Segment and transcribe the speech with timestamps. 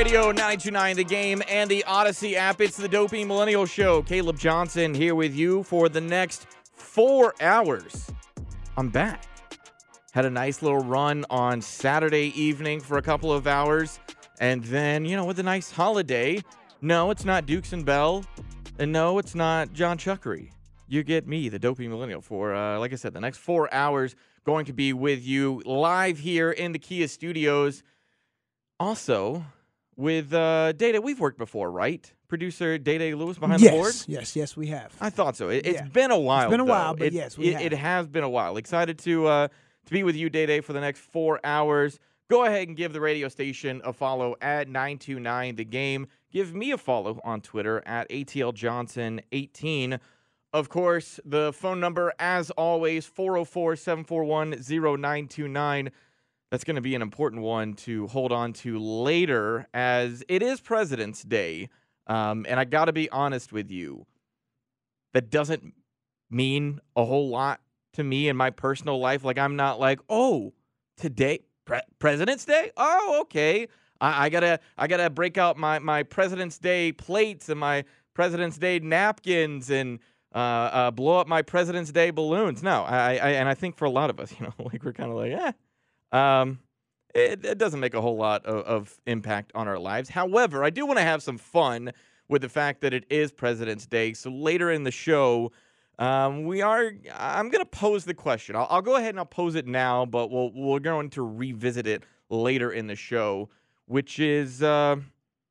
[0.00, 2.62] Radio 929 The Game and the Audacy app.
[2.62, 4.00] It's the Dopey Millennial Show.
[4.00, 8.10] Caleb Johnson here with you for the next four hours.
[8.78, 9.26] I'm back.
[10.12, 14.00] Had a nice little run on Saturday evening for a couple of hours.
[14.40, 16.40] And then, you know, with a nice holiday.
[16.80, 18.24] No, it's not Dukes and Bell.
[18.78, 20.50] And no, it's not John Chuckery.
[20.88, 24.16] You get me, the Dopey Millennial, for, uh, like I said, the next four hours
[24.44, 27.82] going to be with you live here in the Kia studios.
[28.78, 29.44] Also,
[30.00, 32.10] with uh, Data, we've worked before, right?
[32.28, 33.94] Producer Data Lewis behind yes, the board.
[34.06, 34.94] Yes, yes, we have.
[35.00, 35.50] I thought so.
[35.50, 35.82] It, has Yeah.
[35.84, 36.44] been a while.
[36.44, 36.70] It's been a though.
[36.70, 38.56] while, but It- yes, we it, it has been a while.
[38.56, 39.48] Excited to uh,
[39.86, 41.98] to be with you, Day Day, for the next four hours.
[42.28, 46.06] Go ahead and give the radio station a follow at 929 The Game.
[46.32, 49.98] Give me a follow on Twitter at ATL Johnson 18.
[50.52, 55.90] Of course, the phone number, as always, 404 741 0929.
[56.50, 60.60] That's going to be an important one to hold on to later, as it is
[60.60, 61.68] President's Day.
[62.06, 64.06] Um, and I got to be honest with you,
[65.12, 65.74] that doesn't
[66.28, 67.60] mean a whole lot
[67.92, 69.24] to me in my personal life.
[69.24, 70.52] Like, I'm not like, oh,
[70.96, 72.72] today, Pre- President's Day?
[72.76, 73.68] Oh, okay.
[74.00, 77.84] I, I gotta, I gotta break out my my President's Day plates and my
[78.14, 80.00] President's Day napkins and
[80.34, 82.62] uh, uh, blow up my President's Day balloons.
[82.62, 84.92] No, I, I, and I think for a lot of us, you know, like we're
[84.92, 85.52] kind of like, eh,
[86.12, 86.58] um,
[87.14, 90.08] it, it doesn't make a whole lot of, of impact on our lives.
[90.08, 91.92] However, I do want to have some fun
[92.28, 94.12] with the fact that it is President's Day.
[94.12, 95.50] So later in the show,
[95.98, 96.92] um, we are.
[97.14, 98.56] I'm going to pose the question.
[98.56, 101.86] I'll, I'll go ahead and I'll pose it now, but we'll we're going to revisit
[101.86, 103.50] it later in the show,
[103.86, 104.96] which is, uh,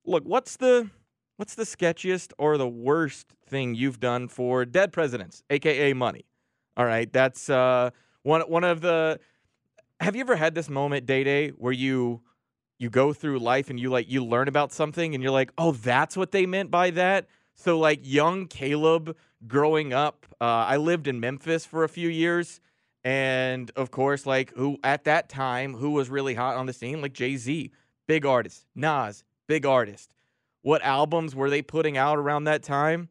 [0.05, 0.89] look, what's the
[1.35, 6.25] what's the sketchiest or the worst thing you've done for dead presidents, aka money?
[6.75, 7.91] All right, that's uh,
[8.23, 9.19] one one of the.
[9.99, 12.21] Have you ever had this moment, Day Day, where you
[12.77, 15.73] you go through life and you like you learn about something and you're like, oh,
[15.73, 17.27] that's what they meant by that.
[17.55, 22.61] So like young Caleb growing up, uh, I lived in Memphis for a few years,
[23.03, 27.01] and of course, like who at that time who was really hot on the scene,
[27.01, 27.71] like Jay Z,
[28.07, 30.13] big artist, Nas, big artist.
[30.61, 33.09] What albums were they putting out around that time?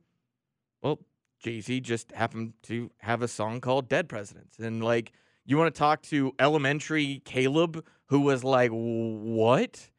[0.82, 1.00] Well,
[1.42, 4.58] Jay Z just happened to have a song called Dead Presidents.
[4.58, 5.12] And like,
[5.48, 9.90] you want to talk to elementary Caleb, who was like, what?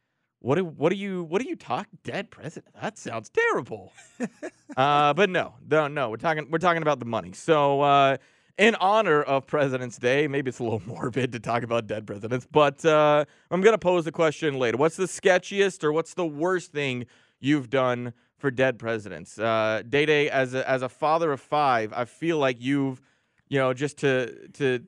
[0.42, 2.74] What do, what do you what do you talk dead president?
[2.80, 3.92] That sounds terrible.
[4.78, 6.10] uh, but no, no, no.
[6.10, 7.34] We're talking we're talking about the money.
[7.34, 8.18] So uh,
[8.58, 12.48] in honor of President's Day, maybe it's a little morbid to talk about dead presidents,
[12.50, 14.78] but uh, I'm gonna pose the question later.
[14.78, 17.06] What's the sketchiest or what's the worst thing
[17.42, 19.38] you've done for dead presidents?
[19.38, 23.02] Uh, Day Day, as a, as a father of five, I feel like you've,
[23.50, 24.86] you know, just to to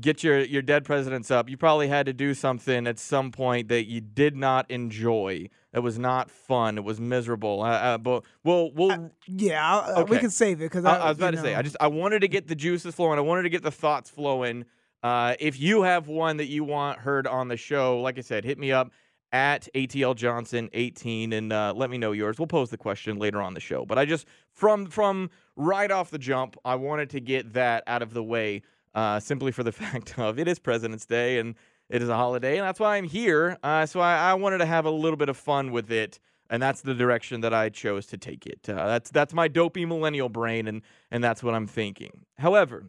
[0.00, 1.48] get your your dead presidents up.
[1.48, 5.48] You probably had to do something at some point that you did not enjoy.
[5.72, 6.78] It was not fun.
[6.78, 7.62] It was miserable.
[7.62, 8.92] Uh, uh, but we'll we'll.
[8.92, 10.10] Uh, yeah, Okay.
[10.10, 11.54] we can save it because I, I, was about to say.
[11.54, 13.18] I just I wanted to get the juices flowing.
[13.18, 14.64] I wanted to get the thoughts flowing.
[15.02, 18.44] Uh, if you have one that you want heard on the show, like I said,
[18.44, 18.90] hit me up
[19.32, 22.38] at ATL Johnson 18 and uh, let me know yours.
[22.38, 23.84] We'll pose the question later on the show.
[23.84, 28.00] But I just from from right off the jump, I wanted to get that out
[28.00, 28.62] of the way,
[28.94, 31.54] uh, simply for the fact of it is President's Day and
[31.90, 33.58] it is a holiday, and that's why I'm here.
[33.62, 36.18] Uh, so I, I wanted to have a little bit of fun with it
[36.50, 38.68] and that's the direction that I chose to take it.
[38.68, 42.26] Uh, that's that's my dopey millennial brain, and and that's what I'm thinking.
[42.38, 42.86] However,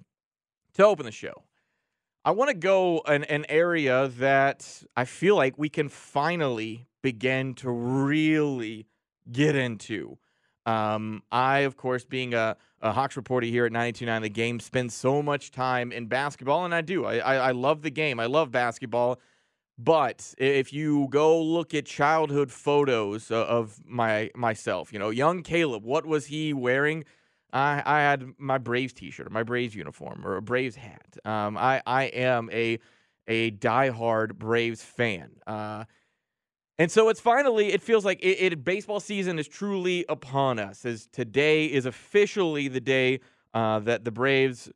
[0.76, 1.44] to open the show,
[2.24, 7.54] I want to go an an area that I feel like we can finally begin
[7.56, 8.88] to really
[9.32, 10.18] get into.
[10.66, 14.92] Um, I, of course, being a, a Hawks reporter here at 92.9 The Game, spend
[14.92, 17.06] so much time in basketball, and I do.
[17.06, 18.20] I, I, I love the game.
[18.20, 19.20] I love basketball.
[19.78, 25.84] But if you go look at childhood photos of my myself, you know, young Caleb,
[25.84, 27.04] what was he wearing?
[27.52, 31.18] I, I had my Braves T-shirt, or my Braves uniform, or a Braves hat.
[31.26, 32.80] Um, I I am a
[33.28, 35.32] a diehard Braves fan.
[35.46, 35.86] Uh,
[36.78, 40.86] and so it's finally, it feels like it, it baseball season is truly upon us.
[40.86, 43.22] As today is officially the day
[43.54, 44.70] uh, that the Braves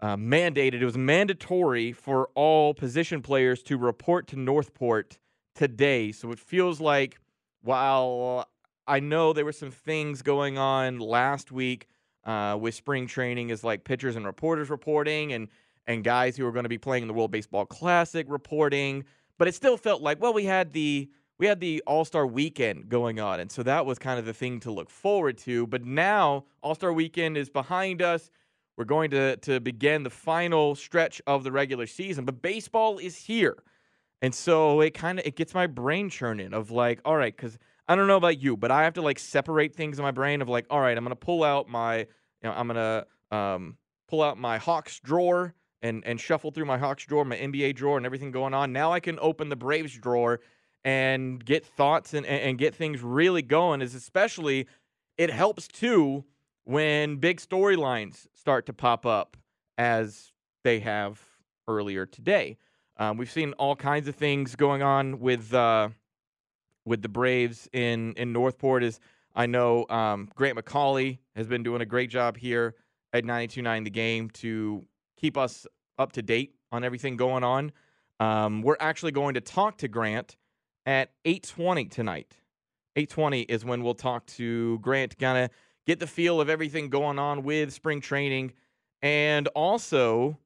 [0.00, 5.18] uh, mandated, it was mandatory for all position players to report to Northport
[5.54, 6.12] today.
[6.12, 7.18] So it feels like
[7.62, 8.48] while
[8.86, 11.86] I know there were some things going on last week
[12.24, 15.48] uh, with spring training, is like pitchers and reporters reporting, and
[15.86, 19.04] and guys who are going to be playing in the World Baseball Classic reporting,
[19.38, 21.08] but it still felt like well we had the
[21.40, 24.34] we had the All Star Weekend going on, and so that was kind of the
[24.34, 25.66] thing to look forward to.
[25.66, 28.30] But now All Star Weekend is behind us.
[28.76, 33.16] We're going to to begin the final stretch of the regular season, but baseball is
[33.16, 33.56] here.
[34.20, 37.58] And so it kind of it gets my brain churning of like, all right, because
[37.88, 40.42] I don't know about you, but I have to like separate things in my brain
[40.42, 42.06] of like, all right, I'm gonna pull out my, you
[42.44, 43.78] know, I'm gonna um,
[44.08, 47.96] pull out my Hawks drawer and and shuffle through my Hawks drawer, my NBA drawer,
[47.96, 48.74] and everything going on.
[48.74, 50.40] Now I can open the Braves drawer
[50.84, 53.82] and get thoughts and and, get things really going.
[53.82, 54.66] Is especially
[55.18, 56.24] it helps too
[56.64, 59.36] when big storylines start to pop up
[59.76, 60.32] as
[60.64, 61.20] they have
[61.68, 62.56] earlier today.
[62.96, 65.90] Um, we've seen all kinds of things going on with uh,
[66.84, 68.82] with the Braves in in Northport.
[68.82, 69.00] Is
[69.34, 72.74] I know um, Grant McAuley has been doing a great job here
[73.12, 74.84] at 92.9 The Game to
[75.16, 75.66] keep us
[75.98, 77.72] up to date on everything going on.
[78.18, 80.36] Um, we're actually going to talk to Grant
[80.86, 82.36] at 8:20 tonight.
[82.96, 85.50] 8:20 is when we'll talk to Grant, kind of
[85.86, 88.52] get the feel of everything going on with spring training,
[89.02, 90.38] and also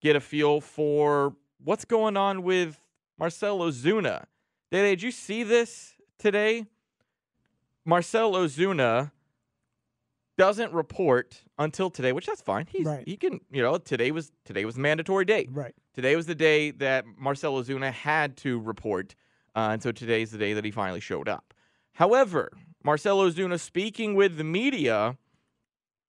[0.00, 2.80] get a feel for what's going on with
[3.18, 4.24] Marcell Ozuna.
[4.70, 6.66] Did you see this today?
[7.84, 9.10] Marcell Ozuna
[10.38, 12.66] doesn't report until today, which that's fine.
[12.70, 13.06] He's Right.
[13.06, 15.48] he can, you know, today was today was mandatory day.
[15.50, 15.74] right.
[15.92, 19.14] Today was the day that Marcell Ozuna had to report,
[19.54, 21.52] uh, and so today's the day that he finally showed up.
[21.94, 22.52] However,
[22.84, 25.16] Marcell Ozuna, speaking with the media,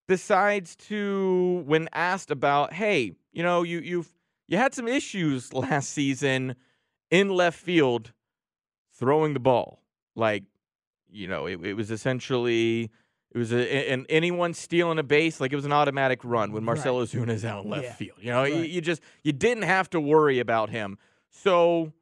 [0.07, 4.13] decides to, when asked about, hey, you know, you you've
[4.47, 6.55] you had some issues last season
[7.09, 8.11] in left field
[8.93, 9.81] throwing the ball,
[10.15, 10.43] like,
[11.09, 12.89] you know, it, it was essentially.
[13.33, 16.65] It was a, and anyone stealing a base, like it was an automatic run when
[16.65, 17.07] Marcelo Right.
[17.07, 17.93] Zuna is out in left Yeah.
[17.93, 18.17] field.
[18.19, 20.97] You know, you, you just you didn't have to worry about him.
[21.29, 21.93] So,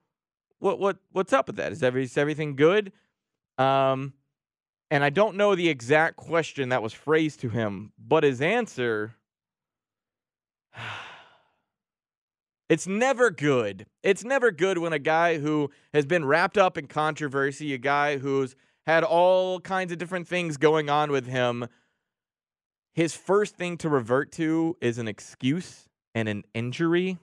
[0.59, 1.71] what what what's up with that?
[1.71, 2.91] Is, every, is everything good?
[3.57, 4.13] Um,
[4.91, 9.15] and I don't know the exact question that was phrased to him, but his answer.
[12.69, 13.87] It's never good.
[14.03, 18.19] It's never good when a guy who has been wrapped up in controversy, a guy
[18.19, 21.67] who's had all kinds of different things going on with him,
[22.93, 27.17] his first thing to revert to is an excuse and an injury.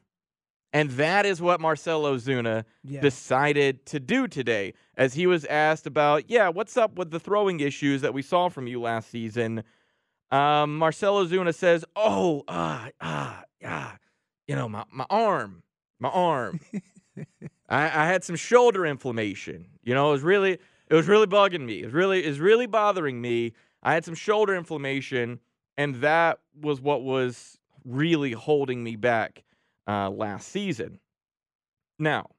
[0.77, 3.01] And that is what Marcell Ozuna Yeah.
[3.01, 7.61] decided to do today as he was asked about, yeah, what's up with the throwing
[7.61, 9.65] issues that we saw from you last season?
[10.31, 13.97] Um, Marcell Ozuna says, oh, ah, ah, ah,
[14.47, 15.63] you know, my, my arm,
[15.99, 16.61] my arm.
[17.71, 19.69] I, I had some shoulder inflammation.
[19.83, 20.59] You know, it was really,
[20.91, 21.81] it was really bugging me.
[21.81, 23.55] It was really, it was really bothering me.
[23.83, 25.41] I had some shoulder inflammation,
[25.79, 29.43] and that was what was really holding me back
[29.87, 31.01] uh, last season.
[31.99, 32.31] Now,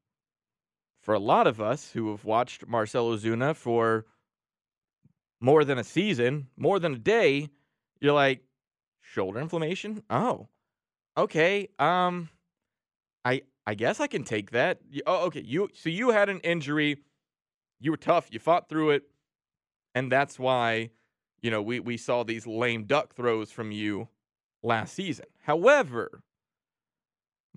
[1.01, 4.05] for a lot of us who have watched Marcell Ozuna for
[5.39, 7.49] more than a season, more than a day,
[8.01, 8.41] you're like,
[9.01, 10.03] shoulder inflammation?
[10.09, 10.47] Oh,
[11.17, 11.69] okay.
[11.79, 12.29] Um,
[13.23, 14.79] I I guess I can take that.
[15.05, 15.41] Oh, okay.
[15.41, 16.97] You so you had an injury.
[17.79, 18.27] You were tough.
[18.31, 19.03] You fought through it,
[19.95, 20.91] and that's why
[21.41, 24.09] you know we we saw these lame duck throws from you
[24.63, 25.25] last season.
[25.43, 26.23] However,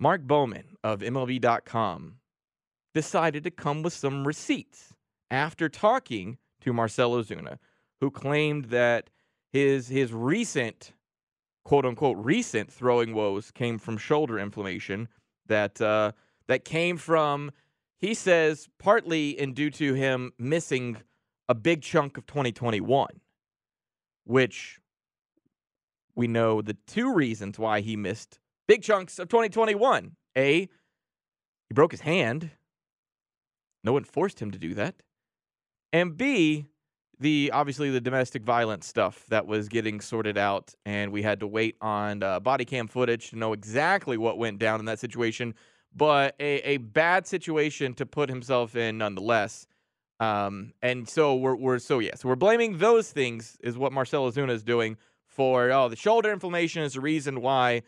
[0.01, 2.15] Mark Bowman of MLB.com
[2.95, 4.95] decided to come with some receipts
[5.29, 7.59] after talking to Marcell Ozuna,
[7.99, 9.11] who claimed that
[9.53, 10.93] his his recent
[11.63, 15.07] quote unquote recent throwing woes came from shoulder inflammation
[15.45, 16.13] that uh,
[16.47, 17.51] that came from
[17.99, 20.97] he says partly in due to him missing
[21.47, 23.07] a big chunk of 2021
[24.23, 24.79] which
[26.15, 28.39] we know the two reasons why he missed
[28.71, 30.69] big chunks of 2021 a he
[31.73, 32.51] broke his hand
[33.83, 34.95] no one forced him to do that
[35.91, 36.71] and b
[37.21, 41.47] the obviously the domestic violence stuff that was getting sorted out, and we had to
[41.47, 45.53] wait on uh, body cam footage to know exactly what went down in that situation.
[45.95, 49.67] But a, a bad situation to put himself in nonetheless.
[50.19, 54.29] Um, and so we're, we're so yeah, so we're blaming those things is what Marcell
[54.31, 54.97] Ozuna is doing
[55.27, 57.83] for oh the shoulder inflammation is the reason why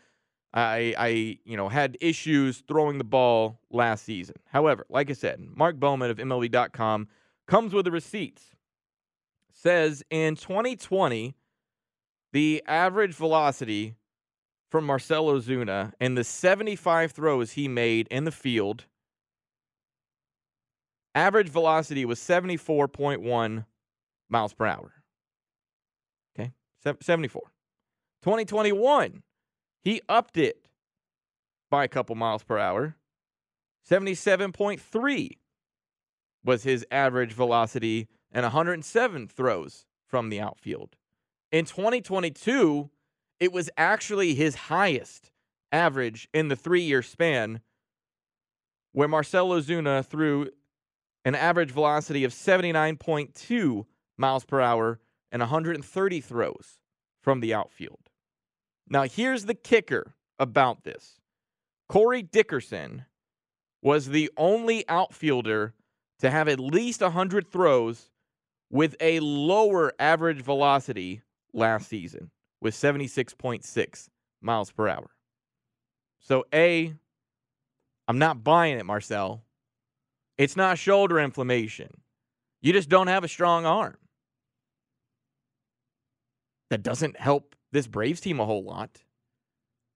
[0.54, 4.36] I I you know had issues throwing the ball last season.
[4.46, 7.08] However, like I said, Mark Bowman of MLB.com
[7.46, 8.54] comes with the receipts
[9.64, 11.34] says in 2020,
[12.32, 13.94] the average velocity
[14.70, 18.84] from Marcell Ozuna and the 75 throws he made in the field,
[21.14, 23.64] average velocity was 74.1
[24.28, 24.92] miles per hour.
[26.38, 26.52] Okay,
[27.00, 27.42] 74.
[28.22, 29.22] 2021,
[29.84, 30.66] he upped it
[31.70, 32.96] by a couple miles per hour.
[33.88, 35.30] 77.3
[36.42, 40.96] was his average velocity and 107 throws from the outfield.
[41.52, 42.90] In 2022,
[43.38, 45.30] it was actually his highest
[45.70, 47.60] average in the three year span,
[48.92, 50.50] where Marcell Ozuna threw
[51.24, 53.84] an average velocity of 79.2
[54.16, 55.00] miles per hour
[55.30, 56.78] and 130 throws
[57.20, 58.03] from the outfield.
[58.88, 61.20] Now, here's the kicker about this
[61.88, 63.04] Corey Dickerson
[63.82, 65.74] was the only outfielder
[66.20, 68.10] to have at least 100 throws
[68.70, 71.22] with a lower average velocity
[71.52, 74.08] last season with 76.6
[74.40, 75.10] miles per hour.
[76.20, 76.94] So, A,
[78.08, 79.44] I'm not buying it, Marcel.
[80.38, 81.90] It's not shoulder inflammation.
[82.62, 83.98] You just don't have a strong arm.
[86.70, 89.02] That doesn't help this Braves team a whole lot.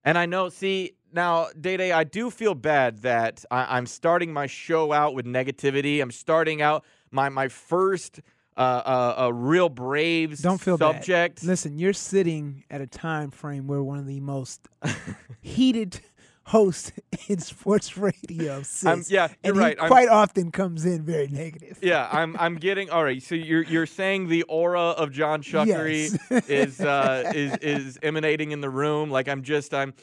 [0.03, 4.31] And I know, see, now, Day Day, I do feel bad that I, am starting
[4.31, 6.01] my show out with negativity.
[6.01, 8.19] I'm starting out my my first
[8.55, 11.41] uh, uh, a real Braves Don't feel subject.
[11.41, 11.47] Bad.
[11.47, 14.67] Listen, you're sitting at a time frame where one of the most
[15.41, 16.01] heated
[16.49, 16.91] hosts
[17.27, 18.85] in sports radio sits.
[18.85, 19.79] I'm, yeah, you're and right.
[19.79, 21.79] He quite often comes in very negative.
[21.81, 23.21] Yeah, I'm I'm getting all right.
[23.23, 26.49] So you're you're saying the aura of John Chuckery Yes.
[26.49, 29.09] is uh, is is emanating in the room.
[29.09, 29.93] Like I'm just I'm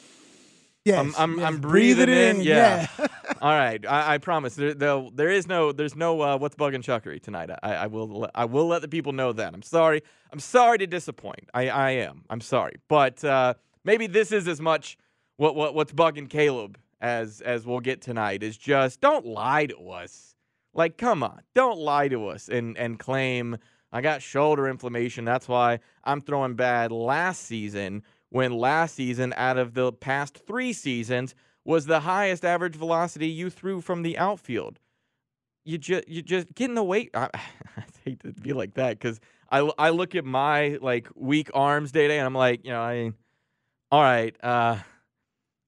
[0.85, 2.35] Yes, I'm I'm, yes, I'm breathing it in.
[2.37, 2.87] in, Yeah.
[2.97, 3.07] yeah.
[3.41, 3.85] All right.
[3.85, 4.55] I, I promise.
[4.55, 7.49] There, there there is no there's no uh, what's bugging Chuckery tonight.
[7.61, 9.53] I, I will I will let the people know that.
[9.53, 10.01] I'm sorry.
[10.31, 11.49] I'm sorry to disappoint.
[11.53, 12.23] I I am.
[12.29, 12.75] I'm sorry.
[12.87, 14.97] But uh, maybe this is as much
[15.37, 19.77] what what what's bugging Caleb as as we'll get tonight is just don't lie to
[19.89, 20.35] us.
[20.73, 21.41] Like come on.
[21.55, 23.57] Don't lie to us and and claim
[23.91, 25.23] I got shoulder inflammation.
[25.23, 30.73] That's why I'm throwing bad last season when last season out of the past 3
[30.73, 34.79] seasons was the highest average velocity you threw from the outfield.
[35.63, 37.11] You just you just getting the weight.
[37.13, 39.19] I, I hate to be like that because
[39.51, 42.81] I, I look at my like weak arms day day and I'm like you know
[42.81, 43.11] I,
[43.91, 44.35] all right.
[44.43, 44.77] Uh,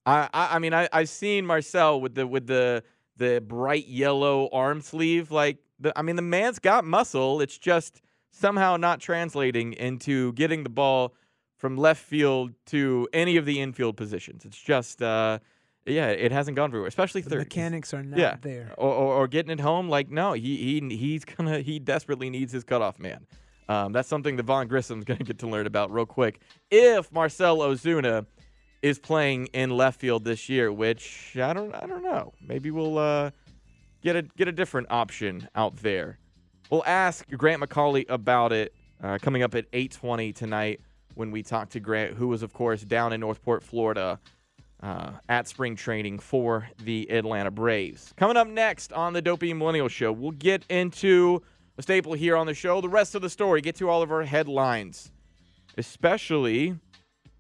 [0.10, 2.84] I I, I mean I I've seen Marcel with the with the
[3.18, 7.42] the bright yellow arm sleeve like the I mean the man's got muscle.
[7.42, 8.02] It's just
[8.32, 11.14] somehow not translating into getting the ball
[11.58, 14.46] from left field to any of the infield positions.
[14.46, 15.40] It's just uh
[15.86, 17.40] yeah, it hasn't gone very well, especially The third.
[17.40, 18.36] mechanics are not yeah.
[18.42, 18.74] there.
[18.78, 22.52] Or, or, or getting it home, like no, he he he's gonna he desperately needs
[22.54, 23.26] his cutoff man.
[23.68, 26.42] Um, that's something that Vaughn Grissom's gonna get to learn about real quick.
[26.72, 28.26] If Marcell Ozuna
[28.82, 32.34] is playing in left field this year, which I don't I don't know.
[32.46, 33.32] Maybe we'll uh,
[34.02, 36.18] get a get a different option out there.
[36.70, 40.82] We'll ask Grant McAuley about it uh, coming up at 8:20 tonight
[41.16, 44.20] when we talk to Grant, who was of course down in Northport, Florida,
[44.82, 48.14] uh, at spring training for the Atlanta Braves.
[48.16, 51.42] Coming up next on the Dopey Millennial Show, we'll get into
[51.78, 52.82] a staple here on the show.
[52.82, 55.12] The rest of the story, get to all of our headlines,
[55.78, 56.78] especially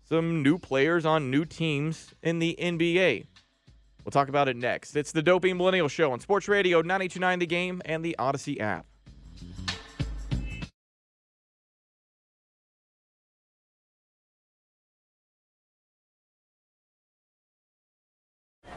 [0.09, 3.27] some new players on new teams in the NBA.
[4.03, 4.95] We'll talk about it next.
[4.95, 8.87] It's the Dopey Millennial Show on Sports Radio 929 The Game and the Audacy app.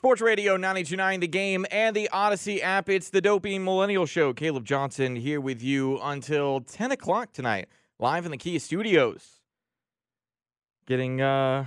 [0.00, 2.88] Sports Radio 929 The Game and the Audacy app.
[2.88, 4.32] It's the Dopey Millennial Show.
[4.32, 9.42] Caleb Johnson here with you until 10 o'clock tonight, live in the Kia Studios.
[10.86, 11.66] Getting uh,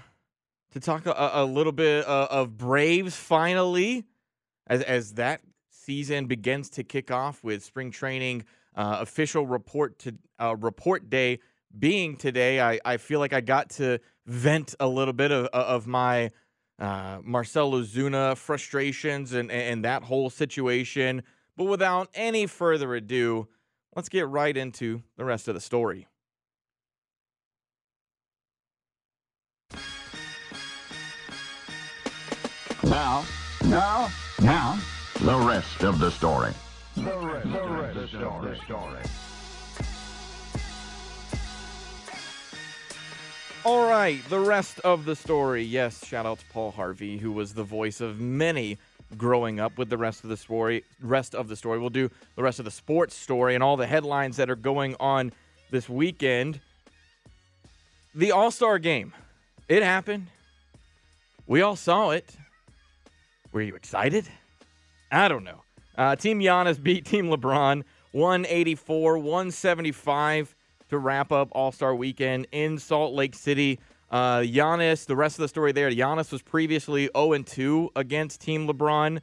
[0.71, 4.03] to talk a, a little bit uh, of Braves finally
[4.65, 10.15] as, as that season begins to kick off with spring training uh, official report to
[10.41, 11.37] uh, report day
[11.77, 12.59] being today.
[12.59, 16.31] I, I feel like I got to vent a little bit of, of my–
[16.79, 21.23] uh, Marcell Ozuna frustrations and, and that whole situation.
[21.55, 23.47] But without any further ado,
[23.95, 26.07] let's get right into the rest of the story.
[32.83, 33.25] Now,
[33.63, 34.09] now,
[34.41, 34.77] now,
[35.21, 36.51] the rest of the story.
[36.95, 39.01] The rest, the rest of the story.
[43.65, 45.63] All right, the rest of the story.
[45.63, 48.77] Yes, shout out to Paul Harvey, who was the voice of many
[49.17, 50.83] growing up with the rest of the story.
[50.99, 51.79] Rest of the story.
[51.79, 54.97] We'll do the rest of the sports story and all the headlines that are going
[54.99, 55.31] on
[55.71, 56.59] this weekend.
[58.13, 59.13] The All Star game.
[59.69, 60.27] It happened.
[61.47, 62.35] We all saw it.
[63.53, 64.27] Were you excited?
[65.09, 65.61] I don't know.
[65.97, 70.53] Uh, Team Giannis beat Team LeBron 184 175
[70.93, 73.79] to wrap up All Star Weekend in Salt Lake City.
[74.09, 75.89] Uh, Giannis, the rest of the story there.
[75.89, 79.19] Giannis was previously 0 2 against Team LeBron,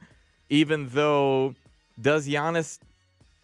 [0.49, 1.55] even though
[1.99, 2.79] does Giannis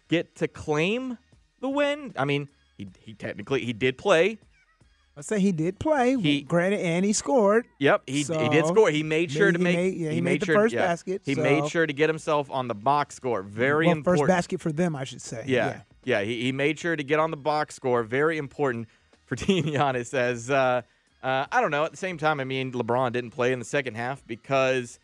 [0.08, 1.18] get to claim
[1.60, 2.12] the win?
[2.16, 4.38] I mean, he, he technically he did play.
[5.16, 6.16] I say he did play.
[6.16, 7.66] He granted, and he scored.
[7.80, 8.88] Yep, he, so he did score.
[8.88, 9.74] He made sure to make.
[9.74, 11.22] Made, yeah, he, he made, made the sure, first yeah, basket.
[11.24, 11.42] He so.
[11.42, 13.42] made sure to get himself on the box score.
[13.42, 14.28] Very well, important.
[14.28, 15.44] First basket for them, I should say.
[15.48, 15.80] Yeah, yeah.
[16.08, 18.02] Yeah he, he made sure to get on the box score.
[18.02, 18.88] Very important
[19.26, 20.14] for Team Giannis.
[20.14, 20.82] As uh,
[21.22, 21.84] uh, I don't know.
[21.84, 24.98] At the same time, I mean, LeBron didn't play in the second half because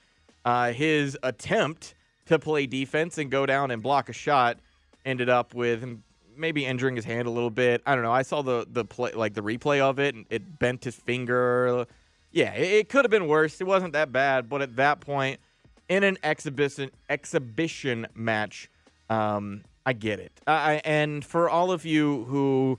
[0.44, 1.94] uh, his attempt
[2.26, 4.58] to play defense and go down and block a shot
[5.04, 6.02] ended up with him
[6.36, 7.82] maybe injuring his hand a little bit.
[7.86, 8.12] I don't know.
[8.12, 11.86] I saw the the play like the replay of it and it bent his finger.
[12.32, 13.60] Yeah, it, it could have been worse.
[13.60, 15.38] It wasn't that bad, but at that point
[15.88, 18.70] in an exhibition exhibition match,
[19.10, 20.32] um, I get it.
[20.46, 22.78] I, and for all of you who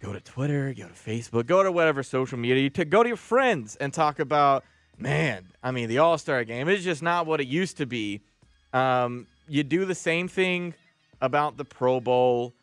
[0.00, 3.16] go to Twitter, go to Facebook, go to whatever social media, to go to your
[3.16, 4.64] friends and talk about,
[4.98, 8.20] man, I mean, the All Star game is just not what it used to be.
[8.72, 10.74] Um, you do the same thing
[11.20, 12.54] about the Pro Bowl.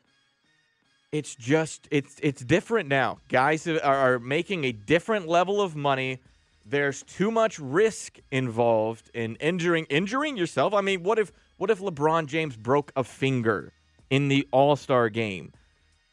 [1.12, 3.18] It's just it's it's different now.
[3.28, 6.20] Guys are, are making a different level of money.
[6.66, 10.74] There's too much risk involved in injuring injuring yourself.
[10.74, 11.32] I mean, what if
[11.62, 13.72] what if LeBron James broke a finger
[14.10, 15.54] in the All-Star game?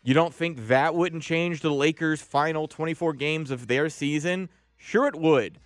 [0.03, 4.51] You don't think that wouldn't change the Lakers' final 24 games of their season?
[4.77, 5.57] Sure, it would.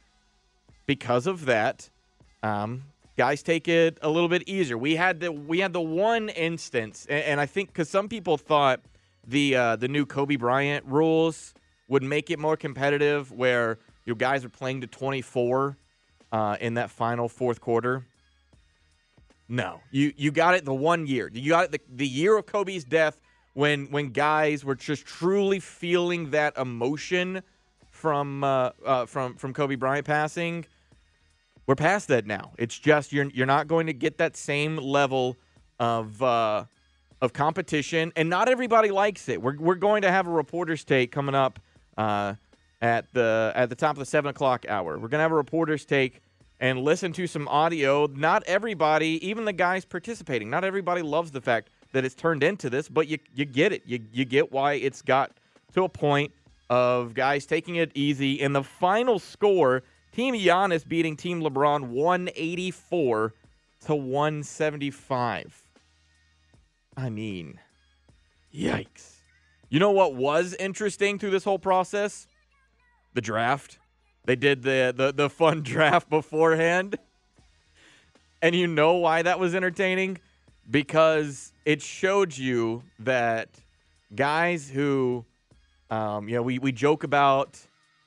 [0.86, 1.90] Because of that,
[2.44, 2.84] um,
[3.16, 4.78] guys take it a little bit easier.
[4.78, 8.38] We had the we had the one instance, and, and I think because some people
[8.38, 8.82] thought
[9.26, 11.54] the uh, the new Kobe Bryant rules
[11.88, 15.76] would make it more competitive, where your guys are playing to 24
[16.30, 18.06] uh, in that final fourth quarter.
[19.48, 21.30] No, you you got it the one year.
[21.32, 23.20] You got it the, the year of Kobe's death
[23.54, 27.42] when when guys were just truly feeling that emotion
[27.90, 30.64] from uh, uh, from from Kobe Bryant passing.
[31.66, 32.52] We're past that now.
[32.58, 35.36] It's just you're you're not going to get that same level
[35.78, 36.64] of uh,
[37.20, 39.40] of competition, and not everybody likes it.
[39.40, 41.60] We're we're going to have a reporter's take coming up
[41.96, 42.34] uh,
[42.80, 44.98] at the at the top of the seven o'clock hour.
[44.98, 46.20] We're gonna have a reporter's take
[46.62, 48.06] and listen to some audio.
[48.06, 52.70] Not everybody, even the guys participating, not everybody loves the fact that it's turned into
[52.70, 53.82] this, but you you get it.
[53.84, 55.32] You you get why it's got
[55.74, 56.32] to a point
[56.70, 58.40] of guys taking it easy.
[58.40, 63.34] And the final score, Team Giannis beating Team LeBron 184
[63.86, 65.62] to 175.
[66.96, 67.58] I mean,
[68.54, 69.16] yikes.
[69.68, 72.28] You know what was interesting through this whole process?
[73.14, 73.78] The draft.
[74.24, 76.96] They did the the, the fun draft beforehand.
[78.40, 80.18] And you know why that was entertaining?
[80.68, 83.48] Because it showed you that
[84.14, 85.24] guys who
[85.92, 87.60] um, you know, we, we joke about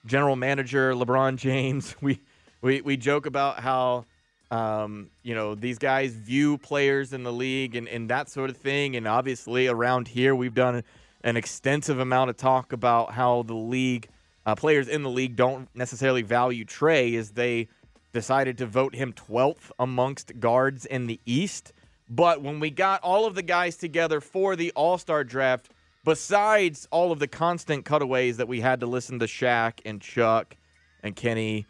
[0.07, 1.95] general manager LeBron James.
[2.01, 2.19] We
[2.61, 4.05] we, we joke about how
[4.49, 8.57] um, you know these guys view players in the league and, and that sort of
[8.57, 8.95] thing.
[8.95, 10.83] And obviously around here we've done
[11.23, 14.09] an extensive amount of talk about how the league
[14.45, 17.67] uh, players in the league don't necessarily value Trae as they
[18.13, 21.73] decided to vote him 12th amongst guards in the East.
[22.09, 25.69] But when we got all of the guys together for the All Star draft,
[26.03, 30.55] besides all of the constant cutaways that we had to listen to Shaq and Chuck
[31.03, 31.65] and Kenny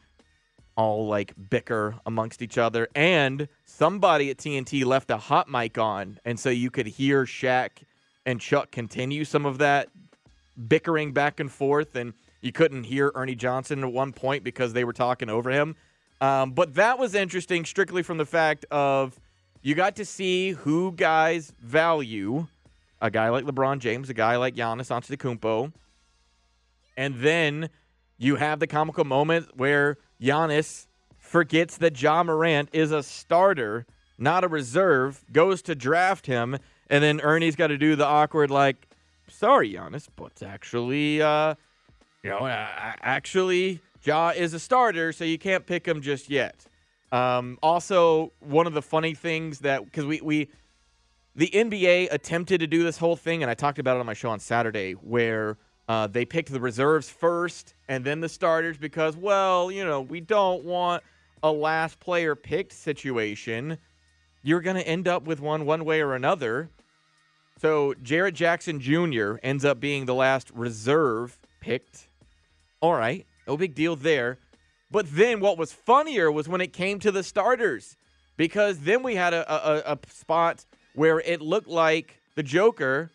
[0.78, 6.20] all like bicker amongst each other, and somebody at TNT left a hot mic on,
[6.26, 7.70] and so you could hear Shaq
[8.26, 9.88] and Chuck continue some of that
[10.68, 14.84] bickering back and forth, and you couldn't hear Ernie Johnson at one point because they
[14.84, 15.76] were talking over him.
[16.22, 19.20] Um, but that was interesting, strictly from the fact of
[19.62, 22.48] you got to see who guys value
[23.02, 25.74] a guy like LeBron James, a guy like Giannis Antetokounmpo,
[26.98, 27.70] and then
[28.18, 33.86] you have the comical moment where Giannis forgets that Ja Morant is a starter,
[34.18, 36.58] not a reserve, goes to draft him,
[36.90, 38.88] and then Ernie's got to do the awkward like,
[39.28, 41.56] "Sorry, Giannis, but actually, uh,
[42.26, 46.66] you know, actually, Ja is a starter, so you can't pick him just yet."
[47.12, 50.50] Um, also, one of the funny things that because we we
[51.36, 54.14] the NBA attempted to do this whole thing, and I talked about it on my
[54.14, 55.58] show on Saturday, where
[55.88, 60.20] uh, they picked the reserves first and then the starters because, well, you know, we
[60.20, 61.04] don't want
[61.44, 63.78] a last player picked situation.
[64.42, 66.70] You're going to end up with one one way or another.
[67.62, 69.36] So Jaren Jackson Jr.
[69.44, 72.08] ends up being the last reserve picked.
[72.86, 74.38] All right, no big deal there.
[74.92, 77.98] But then what was funnier was when it came to the starters,
[78.38, 83.10] because then we had a, a, a spot where it looked like the Joker,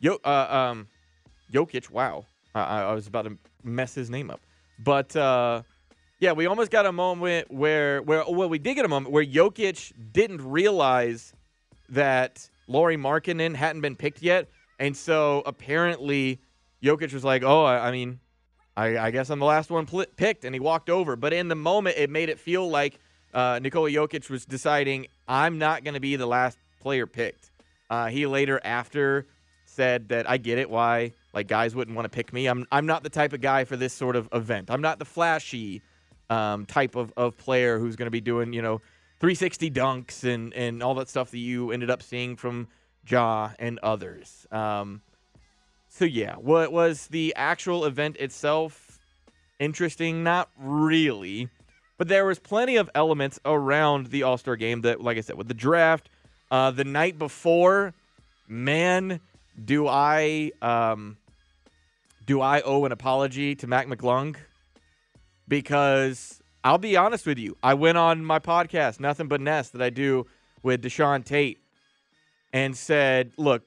[0.00, 0.88] Yo, uh, um,
[1.52, 1.88] Jokic.
[1.88, 4.40] Wow, I, I was about to mess his name up,
[4.80, 5.62] but uh,
[6.18, 9.24] yeah, we almost got a moment where where well we did get a moment where
[9.24, 11.32] Jokic didn't realize
[11.90, 14.48] that Lauri Markkanen hadn't been picked yet,
[14.80, 16.40] and so apparently
[16.82, 18.18] Jokic was like, "Oh, I, I mean,
[18.76, 21.16] I, I, guess I'm the last one pl- picked," and he walked over.
[21.16, 22.98] But in the moment, it made it feel like
[23.32, 27.50] uh, Nikola Jokic was deciding, "I'm not going to be the last player picked."
[27.88, 29.26] Uh, he later, after,
[29.74, 32.46] said that I get it why like guys wouldn't want to pick me.
[32.46, 34.70] I'm I'm not the type of guy for this sort of event.
[34.70, 35.82] I'm not the flashy
[36.30, 38.80] um, type of, of player who's going to be doing you know
[39.20, 42.68] 360 dunks and and all that stuff that you ended up seeing from
[43.06, 44.46] Ja and others.
[44.50, 45.02] Um,
[45.96, 48.98] so yeah, what was the actual event itself
[49.60, 50.24] interesting?
[50.24, 51.48] Not really,
[51.98, 55.36] but there was plenty of elements around the All Star game that, like I said,
[55.36, 56.08] with the draft,
[56.50, 57.94] uh, the night before,
[58.48, 59.20] man,
[59.64, 61.16] do I um,
[62.26, 64.34] do I owe an apology to Mac McClung?
[65.46, 69.82] Because I'll be honest with you, I went on my podcast, Nothing But Nest, that
[69.82, 70.26] I do
[70.64, 71.60] with Deshaun Tate,
[72.52, 73.62] and said, look,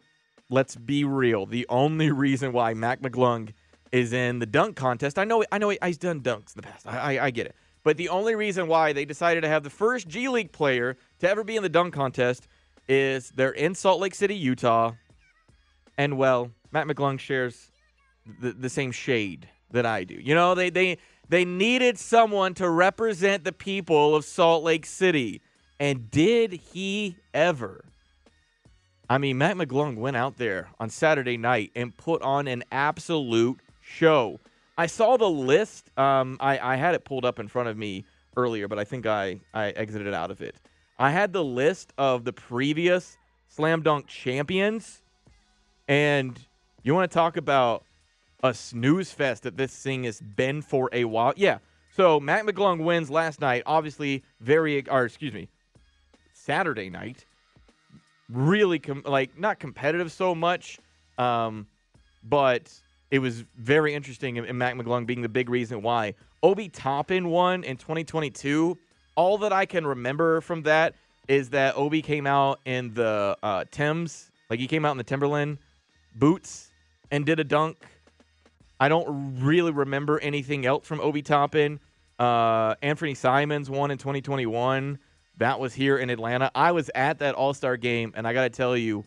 [0.49, 1.45] let's be real.
[1.45, 3.53] The only reason why Mac McClung
[3.91, 6.87] is in the dunk contest, I know, I know he's done dunks in the past.
[6.87, 7.55] I, I, I get it.
[7.83, 11.29] But the only reason why they decided to have the first G League player to
[11.29, 12.47] ever be in the dunk contest
[12.89, 14.91] is they're in Salt Lake City, Utah.
[15.97, 17.71] And well, Mac McClung shares
[18.41, 20.15] the, the same shade that I do.
[20.15, 20.97] You know, they they
[21.29, 25.41] they needed someone to represent the people of Salt Lake City.
[25.79, 27.85] And did he ever?
[29.09, 33.59] I mean, Mac McClung went out there on Saturday night and put on an absolute
[33.79, 34.39] show.
[34.77, 35.97] I saw the list.
[35.97, 39.05] Um, I, I had it pulled up in front of me earlier, but I think
[39.05, 40.55] I, I exited out of it.
[40.99, 43.17] I had the list of the previous
[43.47, 45.01] slam dunk champions,
[45.87, 46.37] and
[46.83, 47.83] you want to talk about
[48.43, 51.33] a snooze fest that this thing has been for a while?
[51.35, 51.59] Yeah.
[51.95, 53.63] So Mac McClung wins last night.
[53.65, 55.47] Obviously, very or excuse me,
[56.33, 57.25] Saturday night.
[58.29, 60.79] Really, com- like not competitive so much,
[61.17, 61.67] um,
[62.23, 62.73] but
[63.09, 64.37] it was very interesting.
[64.37, 66.13] And Mac McClung being the big reason why
[66.43, 68.77] Obi Toppin won in 2022
[69.17, 70.93] all that I can remember from that
[71.27, 75.03] is that Obi came out in the uh, Tims, like he came out in the
[75.03, 75.57] Timberland
[76.15, 76.69] boots
[77.11, 77.77] and did a dunk.
[78.79, 81.79] I don't really remember anything else from Obi Toppin.
[82.19, 84.99] Uh, Anfernee Simons won in 2021.
[85.37, 86.51] That was here in Atlanta.
[86.55, 89.03] I was at that All Star game, and I got to tell you,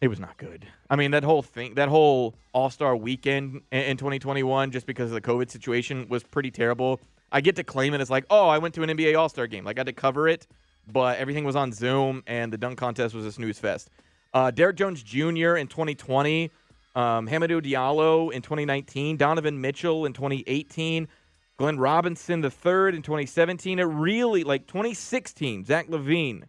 [0.00, 0.66] it was not good.
[0.88, 5.14] I mean, that whole thing, that whole All Star weekend in 2021, just because of
[5.14, 7.00] the COVID situation, was pretty terrible.
[7.32, 9.46] I get to claim it as like, oh, I went to an NBA All Star
[9.48, 9.64] game.
[9.64, 10.46] Like I had to cover it,
[10.92, 13.90] but everything was on Zoom, and the dunk contest was a snooze fest.
[14.32, 15.56] Uh, Derrick Jones Jr.
[15.56, 16.50] in 2020,
[16.94, 21.08] um, Hamidou Diallo in 2019, Donovan Mitchell in 2018,
[21.56, 23.78] Glenn Robinson the third in 2017.
[23.78, 26.44] It really like 2016, Zach LaVine,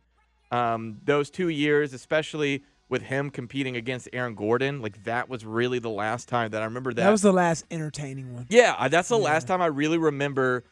[0.52, 5.80] Um, those two years, especially with him competing against Aaron Gordon, like that was really
[5.80, 7.04] the last time that I remember that.
[7.04, 8.46] That was the last entertaining one.
[8.50, 9.26] Yeah, that's the yeah.
[9.26, 10.64] last time I really remember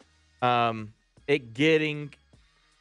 [0.41, 0.93] um,
[1.27, 2.13] it getting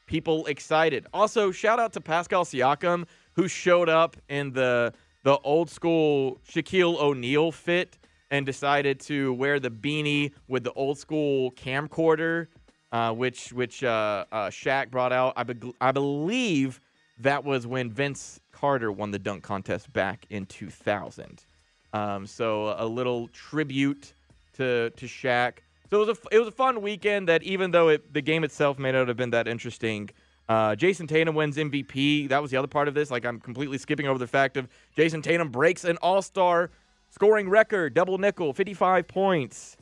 [0.07, 1.07] people excited.
[1.13, 4.93] Also, shout out to Pascal Siakam who showed up in the
[5.25, 7.99] the old school Shaquille O'Neal fit
[8.35, 12.49] and decided to wear the beanie with the old school camcorder,
[12.91, 15.35] uh, which which uh, uh, Shaq brought out.
[15.37, 16.81] I, be- I believe
[17.21, 21.45] that was when Vince Carter won the dunk contest back in 2000.
[21.93, 24.15] Um, so a little tribute
[24.55, 25.59] to to Shaq.
[25.89, 27.29] So it was a it was a fun weekend.
[27.29, 30.11] That even though it, the game itself may not have been that interesting,
[30.49, 32.29] uh, Jayson Tatum wins MVP.
[32.31, 33.13] That was the other part of this.
[33.13, 34.67] Like I'm completely skipping over the fact of
[34.97, 36.73] Jayson Tatum breaks an All Star
[37.15, 39.77] scoring record, double nickel, 55 points.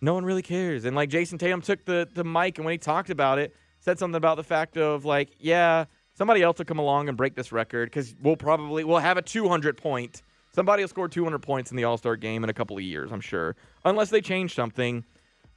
[0.00, 0.84] No one really cares.
[0.84, 3.98] And like Jayson Tatum took the the mic and when he talked about it, said
[4.00, 7.52] something about the fact of like, yeah, somebody else will come along and break this
[7.52, 10.22] record because we'll probably we'll have a 200 point.
[10.52, 13.12] Somebody will score 200 points in the All Star game in a couple of years,
[13.12, 15.04] I'm sure, unless they change something.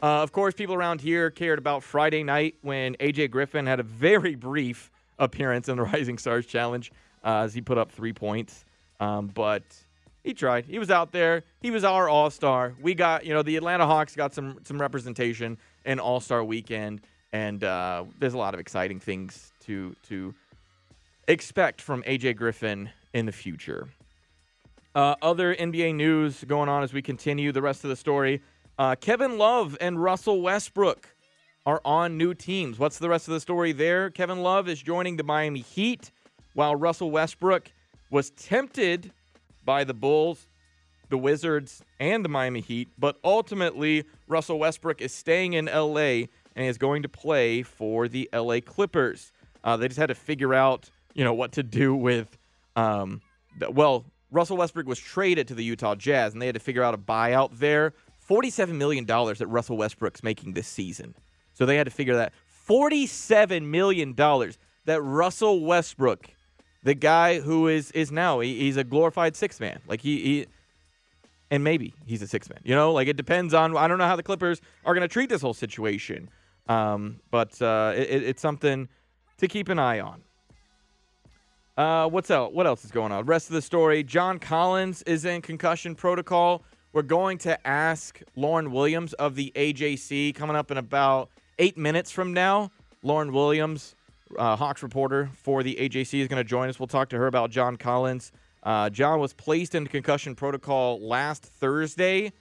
[0.02, 3.84] Uh, of course, people around here cared about Friday night when AJ Griffin had a
[3.84, 6.92] very brief appearance in the Rising Stars Challenge
[7.26, 8.64] uh, as he put up three points.
[9.02, 9.64] Um, but
[10.24, 10.66] he tried.
[10.66, 11.44] He was out there.
[11.62, 12.76] He was our All Star.
[12.82, 17.02] We got, you know, the Atlanta Hawks got some some representation in All Star Weekend,
[17.32, 20.34] and uh, there's a lot of exciting things to to
[21.28, 23.88] expect from AJ Griffin in the future.
[24.96, 28.42] Uh, other NBA news going on as we continue the rest of the story.
[28.78, 31.08] Uh, Kevin Love and Russell Westbrook
[31.66, 32.80] are on new teams.
[32.80, 34.10] What's the rest of the story there?
[34.10, 36.12] Kevin Love is joining the Miami Heat,
[36.54, 37.72] while Russell Westbrook
[38.10, 39.12] was tempted
[39.70, 40.48] by the Bulls,
[41.10, 46.66] the Wizards, and the Miami Heat, but ultimately Russell Westbrook is staying in LA and
[46.66, 49.32] is going to play for the LA Clippers.
[49.64, 52.36] Uh, they just had to figure out you know what to do with.
[52.76, 53.22] Um,
[53.70, 56.96] well, Russell Westbrook was traded to the Utah Jazz, and they had to figure out
[56.96, 57.94] a buyout there.
[58.18, 61.14] Forty-seven million dollars that Russell Westbrook's making this season,
[61.54, 62.34] so they had to figure that.
[62.48, 66.26] Forty-seven million dollars that Russell Westbrook,
[66.84, 70.46] the guy who is is now he, he's a glorified six man, like he, he
[71.52, 72.60] and maybe he's a six man.
[72.64, 73.76] You know, like it depends on.
[73.76, 76.30] I don't know how the Clippers are going to treat this whole situation,
[76.68, 78.88] um, but uh, it, it's something
[79.38, 80.22] to keep an eye on.
[81.78, 82.54] Uh, what's else?
[82.54, 83.26] What else is going on?
[83.26, 86.64] Rest of the story: John Collins is in concussion protocol.
[86.92, 92.10] We're going to ask Lauren Williams of the AJC coming up in about eight minutes
[92.10, 92.72] from now.
[93.04, 93.96] Lauren Williams,
[94.38, 96.80] uh, Hawks reporter for the AJC, is going to join us.
[96.80, 98.32] We'll talk to her about John Collins
[98.64, 102.34] Uh, John was placed into concussion protocol last Thursday,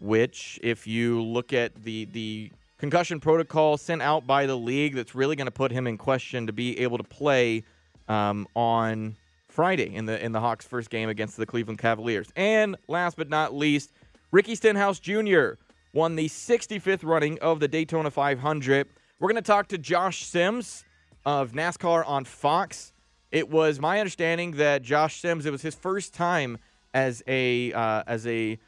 [0.00, 5.14] which, if you look at the the concussion protocol sent out by the league, that's
[5.14, 7.64] really going to put him in question to be able to play
[8.08, 9.16] um, on
[9.48, 12.28] Friday in the in the Hawks' first game against the Cleveland Cavaliers.
[12.34, 13.92] And last but not least,
[14.32, 15.52] Ricky Stenhouse Jr.
[15.92, 18.88] won the 65th running of the Daytona 500.
[19.24, 20.84] We're going to talk to Josh Sims
[21.24, 22.92] of NASCAR on Fox.
[23.32, 26.58] It was my understanding that Josh Sims, it was his first time
[26.92, 28.58] as a uh, as a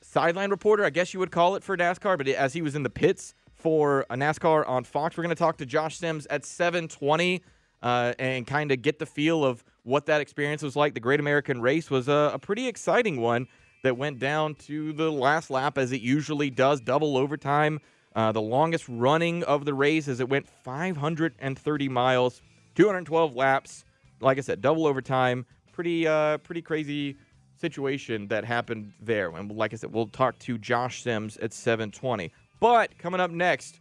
[0.00, 2.82] sideline reporter, I guess you would call it for NASCAR, but as he was in
[2.82, 6.44] the pits for a NASCAR on Fox, we're going to talk to Josh Sims at
[6.44, 7.40] 720
[7.80, 10.94] uh, and kind of get the feel of what that experience was like.
[10.94, 13.46] The Great American Race was a, a pretty exciting one
[13.84, 17.78] that went down to the last lap as it usually does, double overtime.
[18.14, 22.42] Uh, the longest running of the race as it went 530 miles,
[22.74, 23.84] 212 laps.
[24.20, 25.46] Like I said, double overtime.
[25.72, 27.16] Pretty, uh, pretty crazy
[27.60, 29.30] situation that happened there.
[29.30, 32.30] And like I said, we'll talk to Josh Sims at 7:20.
[32.58, 33.80] But coming up next,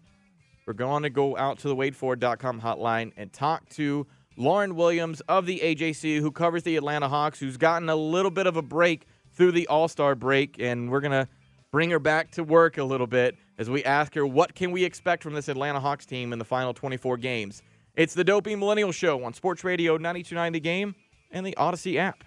[0.65, 4.05] we're going to go out to the WadeFord.com hotline and talk to
[4.37, 8.47] Lauren Williams of the AJC, who covers the Atlanta Hawks, who's gotten a little bit
[8.47, 11.27] of a break through the All Star break, and we're gonna
[11.71, 14.83] bring her back to work a little bit as we ask her what can we
[14.83, 17.61] expect from this Atlanta Hawks team in the final 24 games.
[17.95, 20.95] It's the Dopey Millennial Show on Sports Radio 92.9 The Game
[21.31, 22.23] and the Audacy app.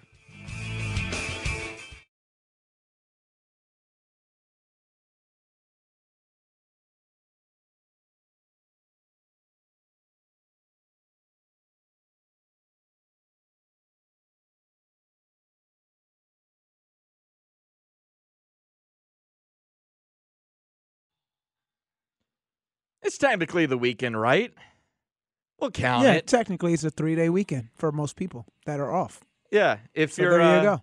[23.12, 24.54] It's technically the weekend, right?
[25.60, 26.26] We'll count yeah, it.
[26.26, 29.20] technically it's a three day weekend for most people that are off.
[29.50, 30.30] Yeah, if So you're.
[30.38, 30.82] there you uh, go.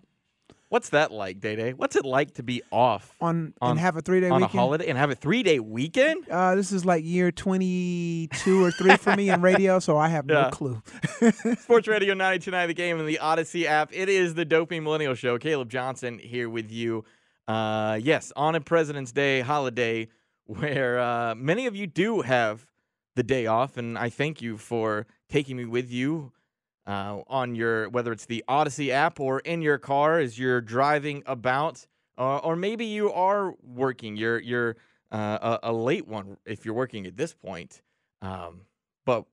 [0.68, 1.72] What's that like, Day Day?
[1.72, 4.54] What's it like to be off On, on- and have a three day on weekend.
[4.54, 6.28] a holiday and have a three day weekend?
[6.28, 10.26] Uh, this is like year 22 or 3 for me in radio, so I have
[10.28, 10.42] Yeah.
[10.42, 10.80] no clue.
[11.58, 13.90] Sports Radio 929 The Game and the Audacy app.
[13.92, 15.36] It is the Doping Millennial Show.
[15.38, 17.04] Caleb Johnson here with you.
[17.48, 20.06] Uh, yes, on a President's Day holiday
[20.58, 22.66] where uh, many of you do have
[23.14, 26.32] the day off, and I thank you for taking me with you
[26.86, 31.22] uh, on your whether it's the Audacy app or in your car as you're driving
[31.26, 31.86] about,
[32.18, 34.16] uh, or maybe you are working.
[34.16, 34.76] You're you're
[35.12, 37.82] uh, a, a late one if you're working at this point.
[38.20, 38.62] Um,
[39.06, 39.26] but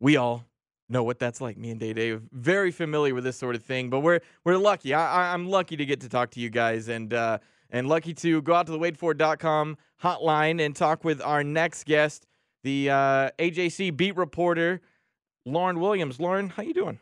[0.00, 0.44] we all
[0.88, 1.56] know what that's like.
[1.56, 4.92] Me and Day Day very familiar with this sort of thing, but we're we're lucky.
[4.92, 7.38] I, I'm lucky to get to talk to you guys and uh,
[7.74, 12.24] and lucky to go out to the WadeFord.com hotline and talk with our next guest,
[12.62, 14.80] the uh, AJC beat reporter,
[15.44, 16.20] Lauren Williams.
[16.20, 17.00] Lauren, how you doing?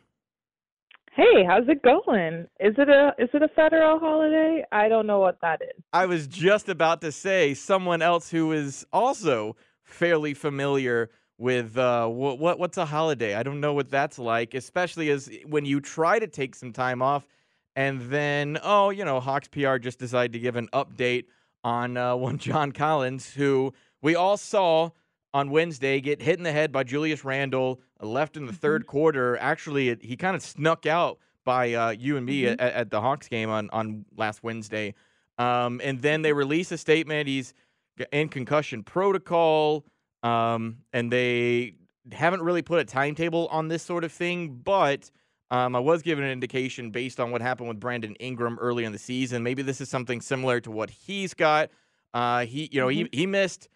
[1.11, 2.47] Hey, how's it going?
[2.59, 4.63] Is it a is it a federal holiday?
[4.71, 5.83] I don't know what that is.
[5.93, 12.07] I was just about to say someone else who is also fairly familiar with uh,
[12.07, 13.35] what, what what's a holiday.
[13.35, 17.03] I don't know what that's like, especially as when you try to take some time
[17.03, 17.27] off,
[17.75, 21.25] and then oh, you know, Hawks PR just decided to give an update
[21.63, 24.89] on uh, one John Collins, who we all saw
[25.33, 29.37] on Wednesday get hit in the head by Julius Randle, left in the third quarter.
[29.37, 33.01] Actually, it, he kind of snuck out by uh, you and me at, at the
[33.01, 34.93] Hawks game on, on last Wednesday.
[35.37, 37.27] Um, and then they release a statement.
[37.27, 37.53] He's
[38.11, 39.85] in concussion protocol.
[40.21, 41.75] Um, and they
[42.11, 45.09] haven't really put a timetable on this sort of thing, but
[45.53, 48.91] um, I was given an indication based on what happened with Brandon Ingram early in
[48.91, 49.43] the season.
[49.43, 51.69] Maybe this is something similar to what he's got.
[52.11, 53.69] Uh, he, you know, he, he missed,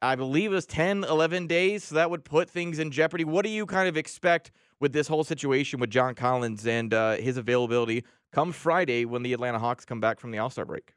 [0.00, 1.84] I believe it was 10, 11 days.
[1.84, 3.24] So that would put things in jeopardy.
[3.24, 7.16] What do you kind of expect with this whole situation with John Collins and uh,
[7.16, 10.94] his availability come Friday when the Atlanta Hawks come back from the All Star break?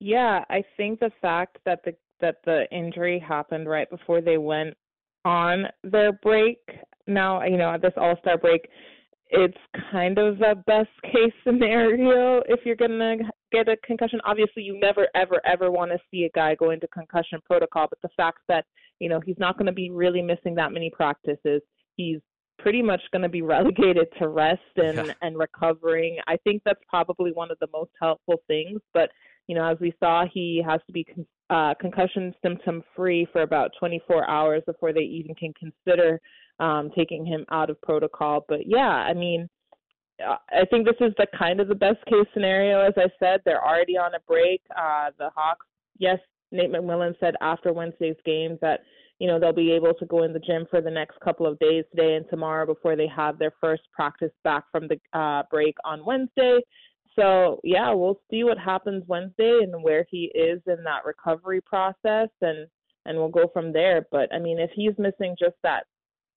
[0.00, 4.78] Yeah, I think the fact that the that the injury happened right before they went
[5.24, 6.58] on their break.
[7.06, 8.68] Now, you know, at this All-Star break,
[9.36, 9.58] it's
[9.90, 13.16] kind of a best case scenario if you're going to
[13.52, 14.20] get a concussion.
[14.24, 17.98] Obviously, you never ever ever want to see a guy go into concussion protocol, but
[18.02, 18.64] the fact that,
[19.00, 21.60] you know, he's not going to be really missing that many practices.
[21.96, 22.20] He's
[22.58, 25.12] pretty much going to be relegated to rest and Yeah.
[25.22, 26.18] and recovering.
[26.28, 29.10] I think that's probably one of the most helpful things, but
[29.48, 31.04] you know, as we saw, he has to be
[31.50, 36.20] uh, concussion symptom free for about 24 hours before they even can consider
[36.60, 38.44] um, taking him out of protocol.
[38.48, 39.48] But yeah, I mean,
[40.26, 42.80] uh, I think this is the kind of the best case scenario.
[42.80, 44.62] As I said, they're already on a break.
[44.76, 45.66] Uh, the Hawks,
[45.98, 46.18] yes,
[46.52, 48.80] Nate McMillan said after Wednesday's game that
[49.18, 51.58] you know, they'll be able to go in the gym for the next couple of
[51.58, 55.76] days, today and tomorrow, before they have their first practice back from the uh, break
[55.84, 56.58] on Wednesday.
[57.16, 62.28] So yeah, we'll see what happens Wednesday and where he is in that recovery process,
[62.40, 62.66] and
[63.06, 64.06] and we'll go from there.
[64.10, 65.84] But I mean, if he's missing just that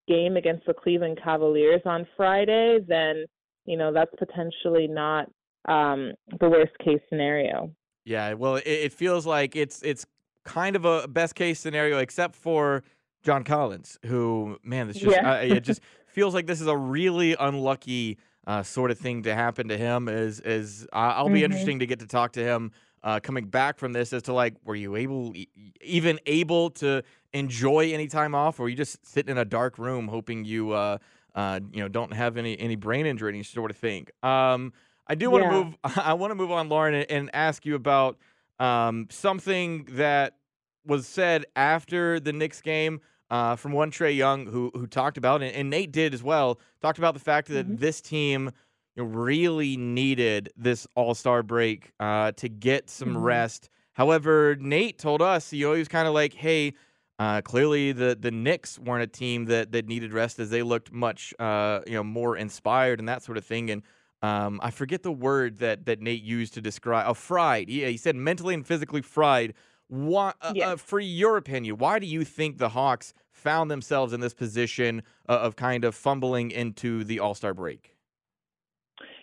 [0.08, 3.26] game against the Cleveland Cavaliers on Friday, then
[3.66, 5.30] you know that's potentially not
[5.68, 7.72] um, the worst case scenario.
[8.06, 10.06] Yeah, well, it, it feels like it's it's
[10.46, 12.84] kind of a best case scenario, except for
[13.24, 15.34] John Collins, who man, this just Yeah.
[15.34, 18.18] uh, it just feels like this is a really unlucky
[18.48, 20.08] uh, sort of thing to happen to him.
[20.08, 21.46] Is is uh, I'll be Mhm.
[21.46, 22.72] interesting to get to talk to him
[23.04, 25.34] uh, coming back from this as to like, were you able
[25.82, 29.78] even able to enjoy any time off, or were you just sitting in a dark
[29.78, 30.98] room hoping you uh,
[31.36, 34.08] uh, you know don't have any any brain injury, any sort of thing.
[34.24, 34.74] Um,
[35.08, 35.64] I do want to Yeah.
[35.64, 35.76] move.
[35.98, 38.18] I want to move on, Lauren, and, and ask you about
[38.60, 40.38] um, something that
[40.86, 45.42] was said after the Knicks game uh, from one Trae Young who who talked about,
[45.42, 48.52] and, and Nate did as well, talked about the fact that this team
[48.96, 53.24] really needed this All Star break uh, to get some Mhm.
[53.24, 53.70] rest.
[53.94, 56.74] However, Nate told us, you know, he was kind of like, hey.
[57.20, 60.92] Uh, clearly, the the Knicks weren't a team that that needed rest as they looked
[60.94, 63.72] much, uh, you know, more inspired and that sort of thing.
[63.72, 63.82] And
[64.22, 67.06] um, I forget the word that that Nate used to describe.
[67.08, 67.70] Oh, fried.
[67.72, 69.56] Yeah, he said mentally and physically fried.
[69.90, 70.68] Why, uh, Yes.
[70.68, 75.04] uh, for your opinion, why do you think the Hawks found themselves in this position
[75.30, 77.96] uh, of kind of fumbling into the All Star break?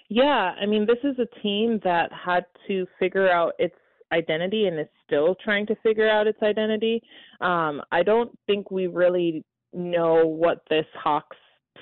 [0.09, 3.75] Yeah, I mean, this is a team that had to figure out its
[4.13, 7.03] identity and is still trying to figure out its identity.
[7.41, 11.37] Um, I don't think we really know what this Hawks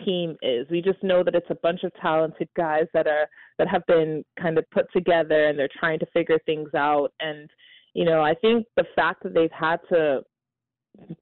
[0.04, 0.66] team is.
[0.70, 3.28] We just know that it's a bunch of talented guys that are
[3.58, 7.12] that have been kind of put together and they're trying to figure things out.
[7.20, 7.50] And
[7.94, 10.22] you know, I think the fact that they've had to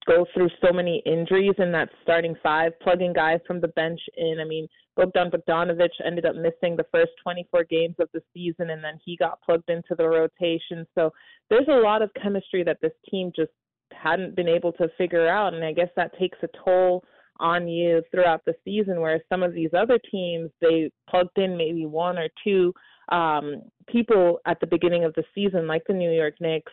[0.06, 4.38] go through so many injuries in that starting five, plugging guys from the bench in.
[4.40, 4.66] I mean,
[4.96, 9.16] Bogdan Bogdanovic ended up missing the first 24 games of the season, and then he
[9.16, 10.86] got plugged into the rotation.
[10.94, 11.12] So
[11.48, 13.52] there's a lot of chemistry that this team just
[13.92, 17.04] hadn't been able to figure out, and I guess that takes a toll
[17.38, 19.00] on you throughout the season.
[19.00, 22.72] Whereas some of these other teams, they plugged in maybe one or two
[23.10, 26.72] um, people at the beginning of the season, like the New York Knicks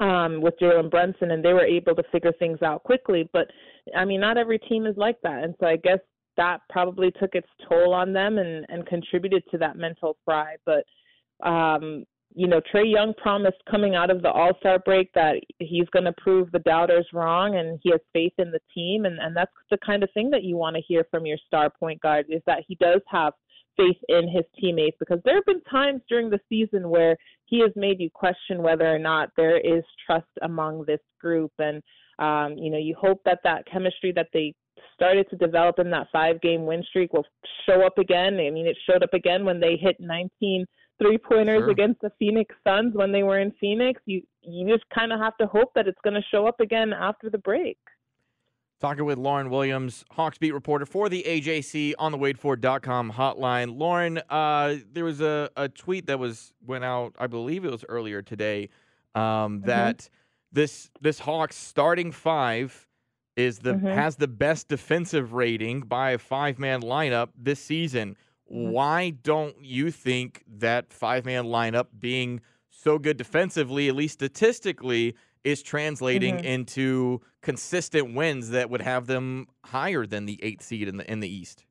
[0.00, 3.28] um, with Jalen Brunson, and they were able to figure things out quickly.
[3.32, 3.48] But
[3.96, 5.98] I mean, not every team is like that, and so I guess
[6.36, 10.56] that probably took its toll on them and and contributed to that mental fry.
[10.64, 10.84] But
[11.46, 12.04] um,
[12.34, 16.04] you know, Trae Young promised coming out of the All Star break that he's going
[16.04, 19.52] to prove the doubters wrong, and he has faith in the team, and and that's
[19.70, 22.42] the kind of thing that you want to hear from your star point guard is
[22.46, 23.32] that he does have
[23.76, 27.16] faith in his teammates because there have been times during the season where
[27.46, 31.52] he has made you question whether or not there is trust among this group.
[31.58, 31.82] And
[32.18, 34.54] um, you know you hope that that chemistry that they
[34.94, 37.26] started to develop in that five game win streak will
[37.66, 38.34] show up again.
[38.34, 40.64] I mean it showed up again when they hit 19
[40.98, 41.70] three pointers Sure.
[41.70, 44.00] against the phoenix suns when they were in phoenix.
[44.06, 46.92] You you just kind of have to hope that it's going to show up again
[46.92, 47.78] after the break
[48.78, 53.78] Talking with Lauren Williams, Hawks beat reporter for the AJC on the WadeFord.com hotline.
[53.78, 57.86] Lauren, uh, there was a, a tweet that was went out, I believe it was
[57.88, 58.68] earlier today,
[59.14, 60.10] um, that
[60.52, 62.86] this this Hawks starting five
[63.34, 63.94] is the Mhm.
[63.94, 68.14] has the best defensive rating by a five man lineup this season.
[68.44, 75.14] Why don't you think that five man lineup being so good defensively, at least statistically,
[75.46, 76.44] is translating Mhm.
[76.44, 81.20] into consistent wins that would have them higher than the eighth seed in the in
[81.20, 81.64] the East?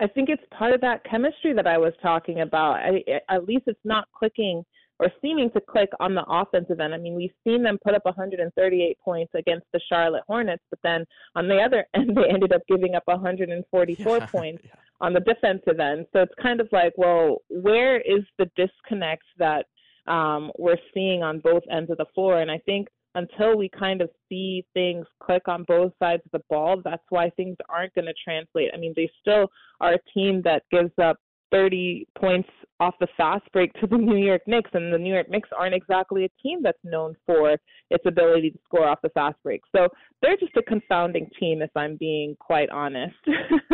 [0.00, 2.76] I think it's part of that chemistry that I was talking about.
[2.76, 4.64] I, at least it's not clicking
[5.00, 6.94] or seeming to click on the offensive end.
[6.94, 11.04] I mean, we've seen them put up 138 points against the Charlotte Hornets, but then
[11.34, 14.64] on the other end, they ended up giving up 144 points
[15.00, 16.06] on the defensive end.
[16.12, 19.66] So it's kind of like, well, where is the disconnect that
[20.08, 22.40] um, we're seeing on both ends of the floor?
[22.40, 26.44] And I think until we kind of see things click on both sides of the
[26.48, 28.70] ball, that's why things aren't going to translate.
[28.72, 29.48] I mean, they still
[29.80, 31.16] are a team that gives up
[31.50, 32.48] 30 points
[32.80, 35.74] off the fast break to the New York Knicks, and the New York Knicks aren't
[35.74, 37.56] exactly a team that's known for
[37.90, 39.62] its ability to score off the fast break.
[39.74, 39.88] So
[40.22, 43.16] they're just a confounding team, if I'm being quite honest.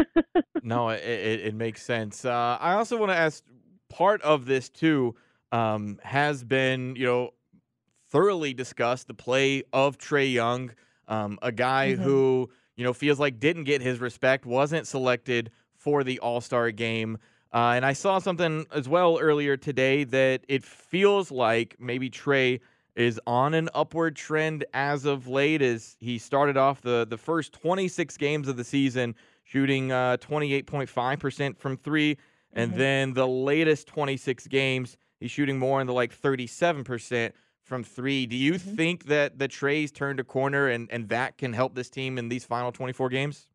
[0.62, 2.24] no, it, it, it makes sense.
[2.24, 3.44] Uh, I also want to ask
[3.90, 5.14] part of this too
[5.54, 7.30] um, has been, you know,
[8.10, 10.72] thoroughly discussed the play of Trae Young,
[11.08, 11.98] um, a guy Mhm.
[12.02, 16.70] who, you know, feels like didn't get his respect, wasn't selected for the All Star
[16.72, 17.18] game.
[17.52, 22.60] Uh, and I saw something as well earlier today that it feels like maybe Trae
[22.96, 25.62] is on an upward trend as of late.
[25.62, 31.58] As he started off the the first 26 games of the season shooting uh, 28.5%
[31.58, 32.16] from 3
[32.52, 32.76] and Mhm.
[32.76, 38.26] then the latest 26 games he's shooting more in the like 37% from 3.
[38.26, 38.76] Do you Mm-hmm.
[38.76, 42.28] think that the Trae's turned a corner and and that can help this team in
[42.28, 43.48] these final 24 games?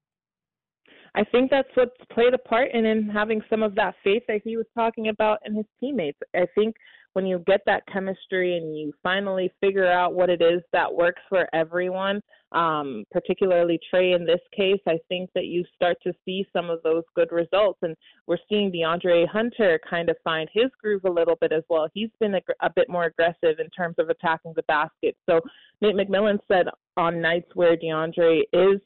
[1.15, 4.41] I think that's what's played a part in him having some of that faith that
[4.43, 6.19] he was talking about in his teammates.
[6.35, 6.75] I think
[7.13, 11.21] when you get that chemistry and you finally figure out what it is that works
[11.27, 16.45] for everyone, um, particularly Trae in this case, I think that you start to see
[16.51, 17.79] some of those good results.
[17.81, 17.95] And
[18.27, 21.87] we're seeing DeAndre Hunter kind of find his groove a little bit as well.
[21.93, 25.15] He's been a, a bit more aggressive in terms of attacking the basket.
[25.29, 25.41] So
[25.81, 28.79] Nate McMillan said on nights where DeAndre is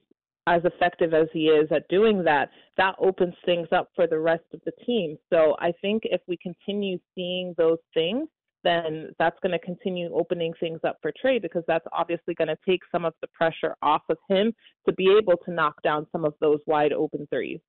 [0.45, 4.43] as effective as he is at doing that, that opens things up for the rest
[4.53, 5.17] of the team.
[5.31, 8.27] So I think if we continue seeing those things,
[8.63, 12.57] then that's going to continue opening things up for Trae because that's obviously going to
[12.67, 14.53] take some of the pressure off of him
[14.87, 17.59] to be able to knock down some of those wide open threes.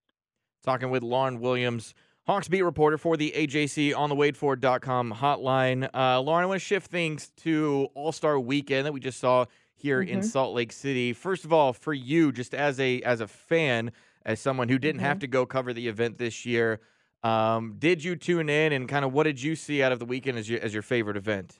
[0.64, 1.94] Talking with Lauren Williams,
[2.26, 5.90] Hawks beat reporter for the AJC on the WadeFord.com hotline.
[5.94, 9.44] Uh, Lauren, I want to shift things to All Star Weekend that we just saw
[9.74, 10.24] here in Mhm.
[10.24, 11.12] Salt Lake City.
[11.12, 13.92] First of all, for you, just as a as a fan,
[14.24, 15.20] as someone who didn't have Mhm.
[15.20, 16.80] to go cover the event this year,
[17.24, 20.04] um, did you tune in and kind of what did you see out of the
[20.04, 21.58] weekend as your as your favorite event?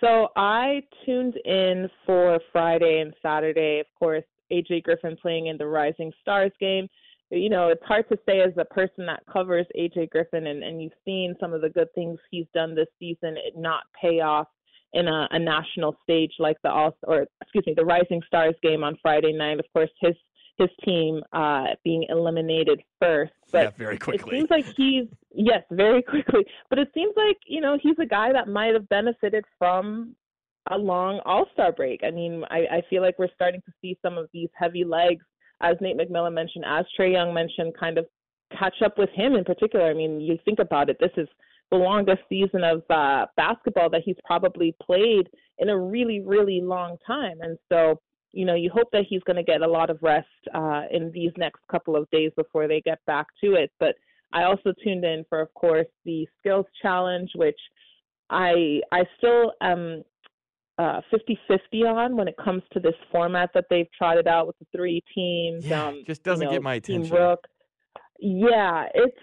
[0.00, 3.80] So I tuned in for Friday and Saturday.
[3.80, 6.88] Of course, AJ Griffin playing in the Rising Stars game.
[7.30, 10.82] You know, it's hard to say as a person that covers AJ Griffin and, and
[10.82, 14.46] you've seen some of the good things he's done this season, it not pay off
[14.94, 18.82] in a, a national stage like the all or excuse me, the Rising Stars game
[18.82, 19.58] on Friday night.
[19.58, 20.14] Of course, his
[20.58, 23.32] his team uh, being eliminated first.
[23.52, 24.36] But yeah, very quickly.
[24.36, 26.44] it seems like he's yes, very quickly.
[26.68, 30.14] But it seems like you know he's a guy that might have benefited from
[30.70, 32.02] a long All Star break.
[32.04, 35.24] I mean, I, I feel like we're starting to see some of these heavy legs,
[35.60, 38.06] as Nate McMillan mentioned, as Trae Young mentioned, kind of
[38.58, 39.86] catch up with him in particular.
[39.86, 41.28] I mean, you think about it, this is
[41.70, 45.28] the longest season of uh, basketball that he's probably played
[45.58, 48.00] in a really, really long time, and so
[48.32, 51.10] you know, you hope that he's going to get a lot of rest uh, in
[51.12, 53.70] these next couple of days before they get back to it.
[53.80, 53.94] But
[54.32, 57.58] I also tuned in for, of course, the skills challenge, which
[58.30, 60.02] I I still am
[60.78, 64.66] uh, 50-50 on when it comes to this format that they've trotted out with the
[64.76, 65.66] three teams.
[65.66, 67.16] Yeah, um, just doesn't you know, get my Team attention.
[67.16, 67.40] Rook.
[68.20, 69.16] Yeah, it's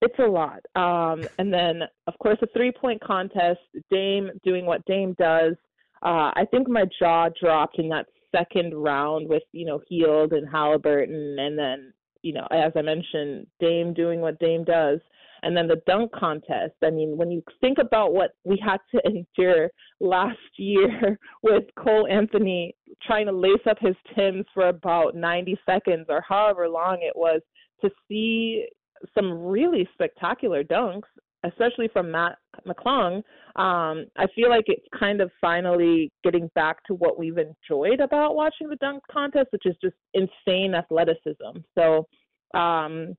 [0.00, 0.60] it's a lot.
[0.76, 3.60] Um, and then, of course, a three-point contest.
[3.90, 5.54] Dame doing what Dame does.
[6.02, 10.48] Uh, I think my jaw dropped in that second round with you know Hield and
[10.48, 15.00] Halliburton, and then you know as I mentioned, Dame doing what Dame does,
[15.42, 16.74] and then the dunk contest.
[16.84, 19.00] I mean, when you think about what we had to
[19.38, 19.70] endure
[20.00, 26.06] last year with Cole Anthony trying to lace up his Tims for about 90 seconds
[26.08, 27.40] or however long it was
[27.82, 28.66] to see
[29.14, 31.06] some really spectacular dunks,
[31.44, 32.36] especially from Mac
[32.66, 33.16] McClung.
[33.56, 38.36] Um, I feel like it's kind of finally getting back to what we've enjoyed about
[38.36, 41.60] watching the dunk contest, which is just insane athleticism.
[41.76, 42.06] So
[42.54, 43.16] um,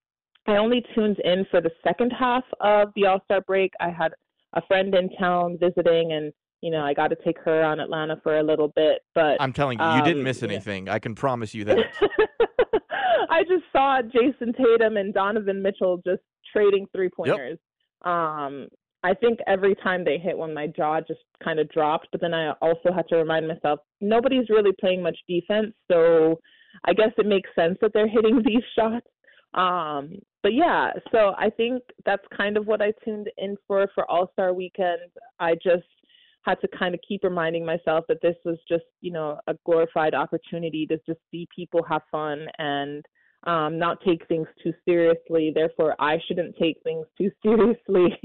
[0.48, 3.72] I only tuned in for the second half of the All Star break.
[3.80, 4.14] I had
[4.54, 6.32] a friend in town visiting, and
[6.62, 9.02] you know I got to take her on Atlanta for a little bit.
[9.14, 10.50] But I'm telling you, you didn't um, miss yeah.
[10.50, 10.90] anything.
[10.90, 11.78] I can promise you that.
[13.30, 16.22] I just saw Jayson Tatum and Donovan Mitchell just
[16.52, 17.60] trading three pointers.
[18.04, 18.68] Um,
[19.04, 22.08] I think every time they hit one, my jaw just kind of dropped.
[22.12, 26.40] But then I also had to remind myself nobody's really playing much defense, so
[26.86, 29.08] I guess it makes sense that they're hitting these shots.
[29.54, 34.10] Um, but yeah, so I think that's kind of what I tuned in for for
[34.10, 35.00] All Star Weekend.
[35.40, 35.84] I just
[36.44, 40.14] had to kind of keep reminding myself that this was just you know a glorified
[40.14, 43.04] opportunity to just see people have fun and
[43.46, 45.52] um, not take things too seriously.
[45.54, 48.18] Therefore, I shouldn't take things too seriously.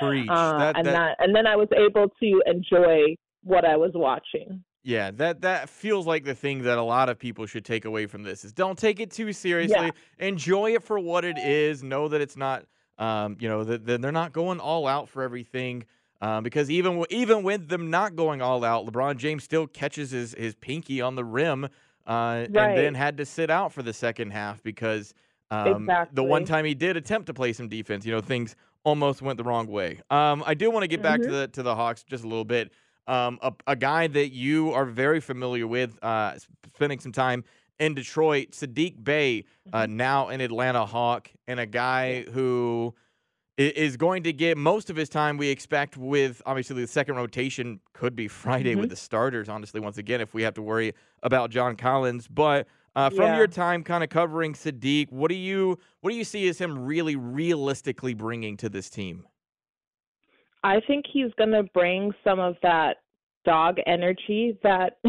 [0.00, 0.28] Preach.
[0.30, 3.92] Uh, That- and that- that, and then I was able to enjoy what I was
[3.94, 4.62] watching.
[4.84, 8.06] Yeah, that that feels like the thing that a lot of people should take away
[8.06, 9.90] from this is don't take it too seriously.
[10.18, 11.82] Enjoy it for what it is.
[11.82, 12.64] Know that it's not,
[12.96, 15.84] um, you know, that, that they're not going all out for everything.
[16.22, 20.32] Um, because even even with them not going all out, LeBron James still catches his
[20.34, 21.68] his pinky on the rim,
[22.08, 25.14] uh, and then had to sit out for the second half because
[25.50, 29.22] um, the one time he did attempt to play some defense, you know, things almost
[29.22, 30.00] went the wrong way.
[30.10, 31.32] Um, I do want to get back to Mhm.
[31.32, 32.72] the to the Hawks just a little bit.
[33.06, 36.36] Um, a, a guy that you are very familiar with, uh,
[36.74, 37.44] spending some time
[37.78, 39.96] in Detroit, Saddiq Bey, uh, Mm-hmm.
[39.96, 42.94] now an Atlanta Hawk, and a guy who
[43.56, 47.80] is going to get most of his time, we expect, with obviously the second rotation
[47.92, 48.80] could be Friday Mm-hmm.
[48.80, 50.92] with the starters, honestly, once again, if we have to worry
[51.22, 52.28] about John Collins.
[52.28, 52.66] But
[52.96, 53.38] uh, from Yeah.
[53.38, 56.78] your time kind of covering Saddiq, what do you what do you see as him
[56.84, 59.26] really realistically bringing to this team?
[60.64, 62.96] I think he's going to bring some of that
[63.44, 64.98] dog energy that,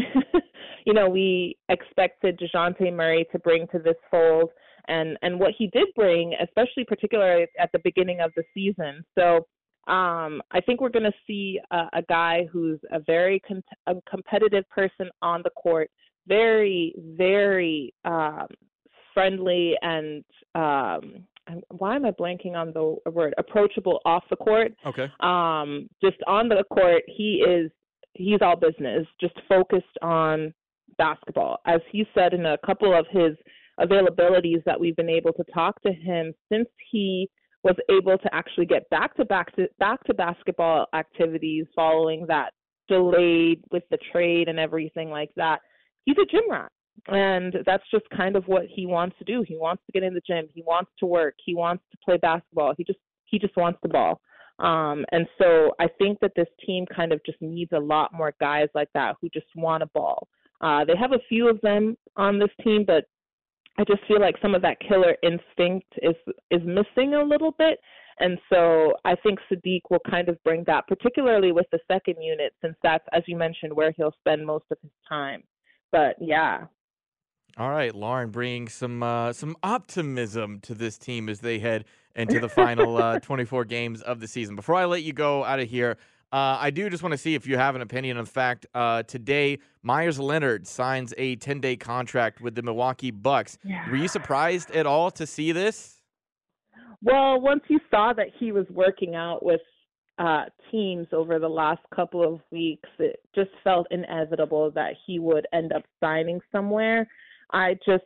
[0.86, 4.50] you know, we expected Dejounte Murray to bring to this fold
[4.88, 9.04] and, and what he did bring, especially particularly at the beginning of the season.
[9.18, 9.46] So
[9.86, 13.94] um, I think we're going to see a, a guy who's a very con- a
[14.08, 15.90] competitive person on the court,
[16.26, 18.46] very, very um,
[19.14, 20.24] friendly and
[20.54, 21.24] um,
[21.68, 24.72] why am I blanking on the word approachable off the court?
[24.86, 25.08] Okay.
[25.20, 27.70] Um, just on the court, he is
[28.14, 30.52] he's all business, just focused on
[30.98, 31.58] basketball.
[31.66, 33.36] As he said in a couple of his
[33.80, 37.28] availabilities that we've been able to talk to him since he
[37.62, 42.52] was able to actually get back to back to back to basketball activities following that
[42.88, 45.60] delayed with the trade and everything like that.
[46.04, 46.70] He's a gym rat.
[47.08, 49.42] And that's just kind of what he wants to do.
[49.46, 50.48] He wants to get in the gym.
[50.54, 51.34] He wants to work.
[51.44, 52.74] He wants to play basketball.
[52.76, 54.20] He just he just wants the ball.
[54.58, 58.34] Um, and so I think that this team kind of just needs a lot more
[58.40, 60.28] guys like that who just want a ball.
[60.60, 63.04] Uh, they have a few of them on this team, but
[63.78, 66.14] I just feel like some of that killer instinct is
[66.50, 67.78] is missing a little bit.
[68.18, 72.52] And so I think Saddiq will kind of bring that, particularly with the second unit,
[72.62, 75.42] since that's, as you mentioned, where he'll spend most of his time.
[75.90, 76.64] But yeah,
[77.56, 82.40] All right, Lauren, bringing some uh, some optimism to this team as they head into
[82.40, 84.56] the final uh, 24 games of the season.
[84.56, 85.96] Before I let you go out of here,
[86.32, 88.66] uh, I do just want to see if you have an opinion on the fact
[88.74, 93.58] uh, today Meyers Leonard signs a 10 day contract with the Milwaukee Bucks.
[93.90, 95.96] Were you surprised at all to see this?
[97.02, 99.60] Well, once you saw that he was working out with
[100.18, 105.46] uh, teams over the last couple of weeks, it just felt inevitable that he would
[105.52, 107.08] end up signing somewhere.
[107.52, 108.04] I just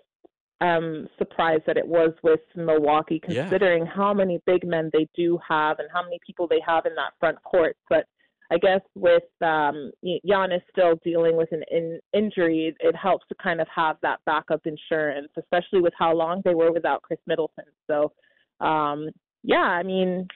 [0.60, 3.42] am surprised that it was with Milwaukee, Yeah.
[3.42, 6.94] considering how many big men they do have and how many people they have in
[6.94, 7.76] that front court.
[7.90, 8.06] But
[8.50, 13.60] I guess with um, Giannis still dealing with an in- injury, it helps to kind
[13.60, 17.64] of have that backup insurance, especially with how long they were without Khris Middleton.
[17.86, 18.12] So,
[18.64, 19.08] um,
[19.42, 20.28] yeah, I mean,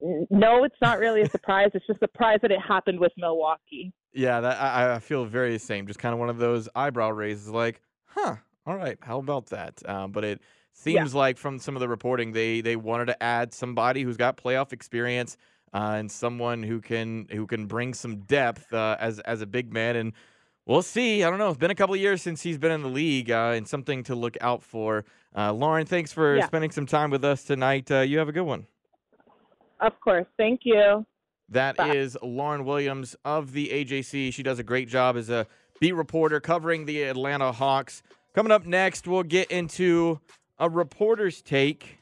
[0.00, 1.70] no, it's not really a surprise.
[1.74, 3.92] It's just a surprise that it happened with Milwaukee.
[4.12, 5.86] Yeah, that I, I feel very the same.
[5.86, 9.82] Just kind of one of those eyebrow raises, like, huh, all right, how about that?
[9.88, 10.40] Um, but it
[10.72, 14.36] seems like from some of the reporting, they they wanted to add somebody who's got
[14.36, 15.36] playoff experience
[15.74, 19.72] uh, and someone who can who can bring some depth uh, as as a big
[19.72, 19.96] man.
[19.96, 20.12] And
[20.66, 21.22] we'll see.
[21.24, 21.48] I don't know.
[21.48, 24.02] It's been a couple of years since he's been in the league, uh, and something
[24.04, 25.04] to look out for.
[25.36, 26.46] Uh, Lauren, thanks for Yeah.
[26.46, 27.90] spending some time with us tonight.
[27.90, 28.66] Uh, you have a good one.
[29.80, 30.26] Of course.
[30.38, 31.04] Thank you.
[31.50, 34.32] That is Lauren Williams of the AJC.
[34.32, 35.46] She does a great job as a
[35.78, 38.02] beat reporter covering the Atlanta Hawks.
[38.34, 40.18] Coming up next, we'll get into
[40.58, 41.98] a reporter's take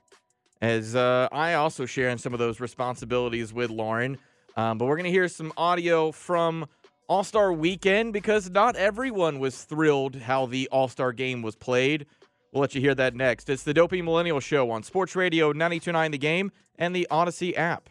[0.61, 4.19] as uh, I also share in some of those responsibilities with Lauren.
[4.57, 6.67] Um, but we're going to hear some audio from
[7.09, 12.07] All Star Weekend because not everyone was thrilled how the All Star game was played.
[12.53, 13.51] We'll let you hear that next.
[13.51, 17.91] It's the Dopey Millennial Show on Sports Radio 929 The Game and the Audacy app.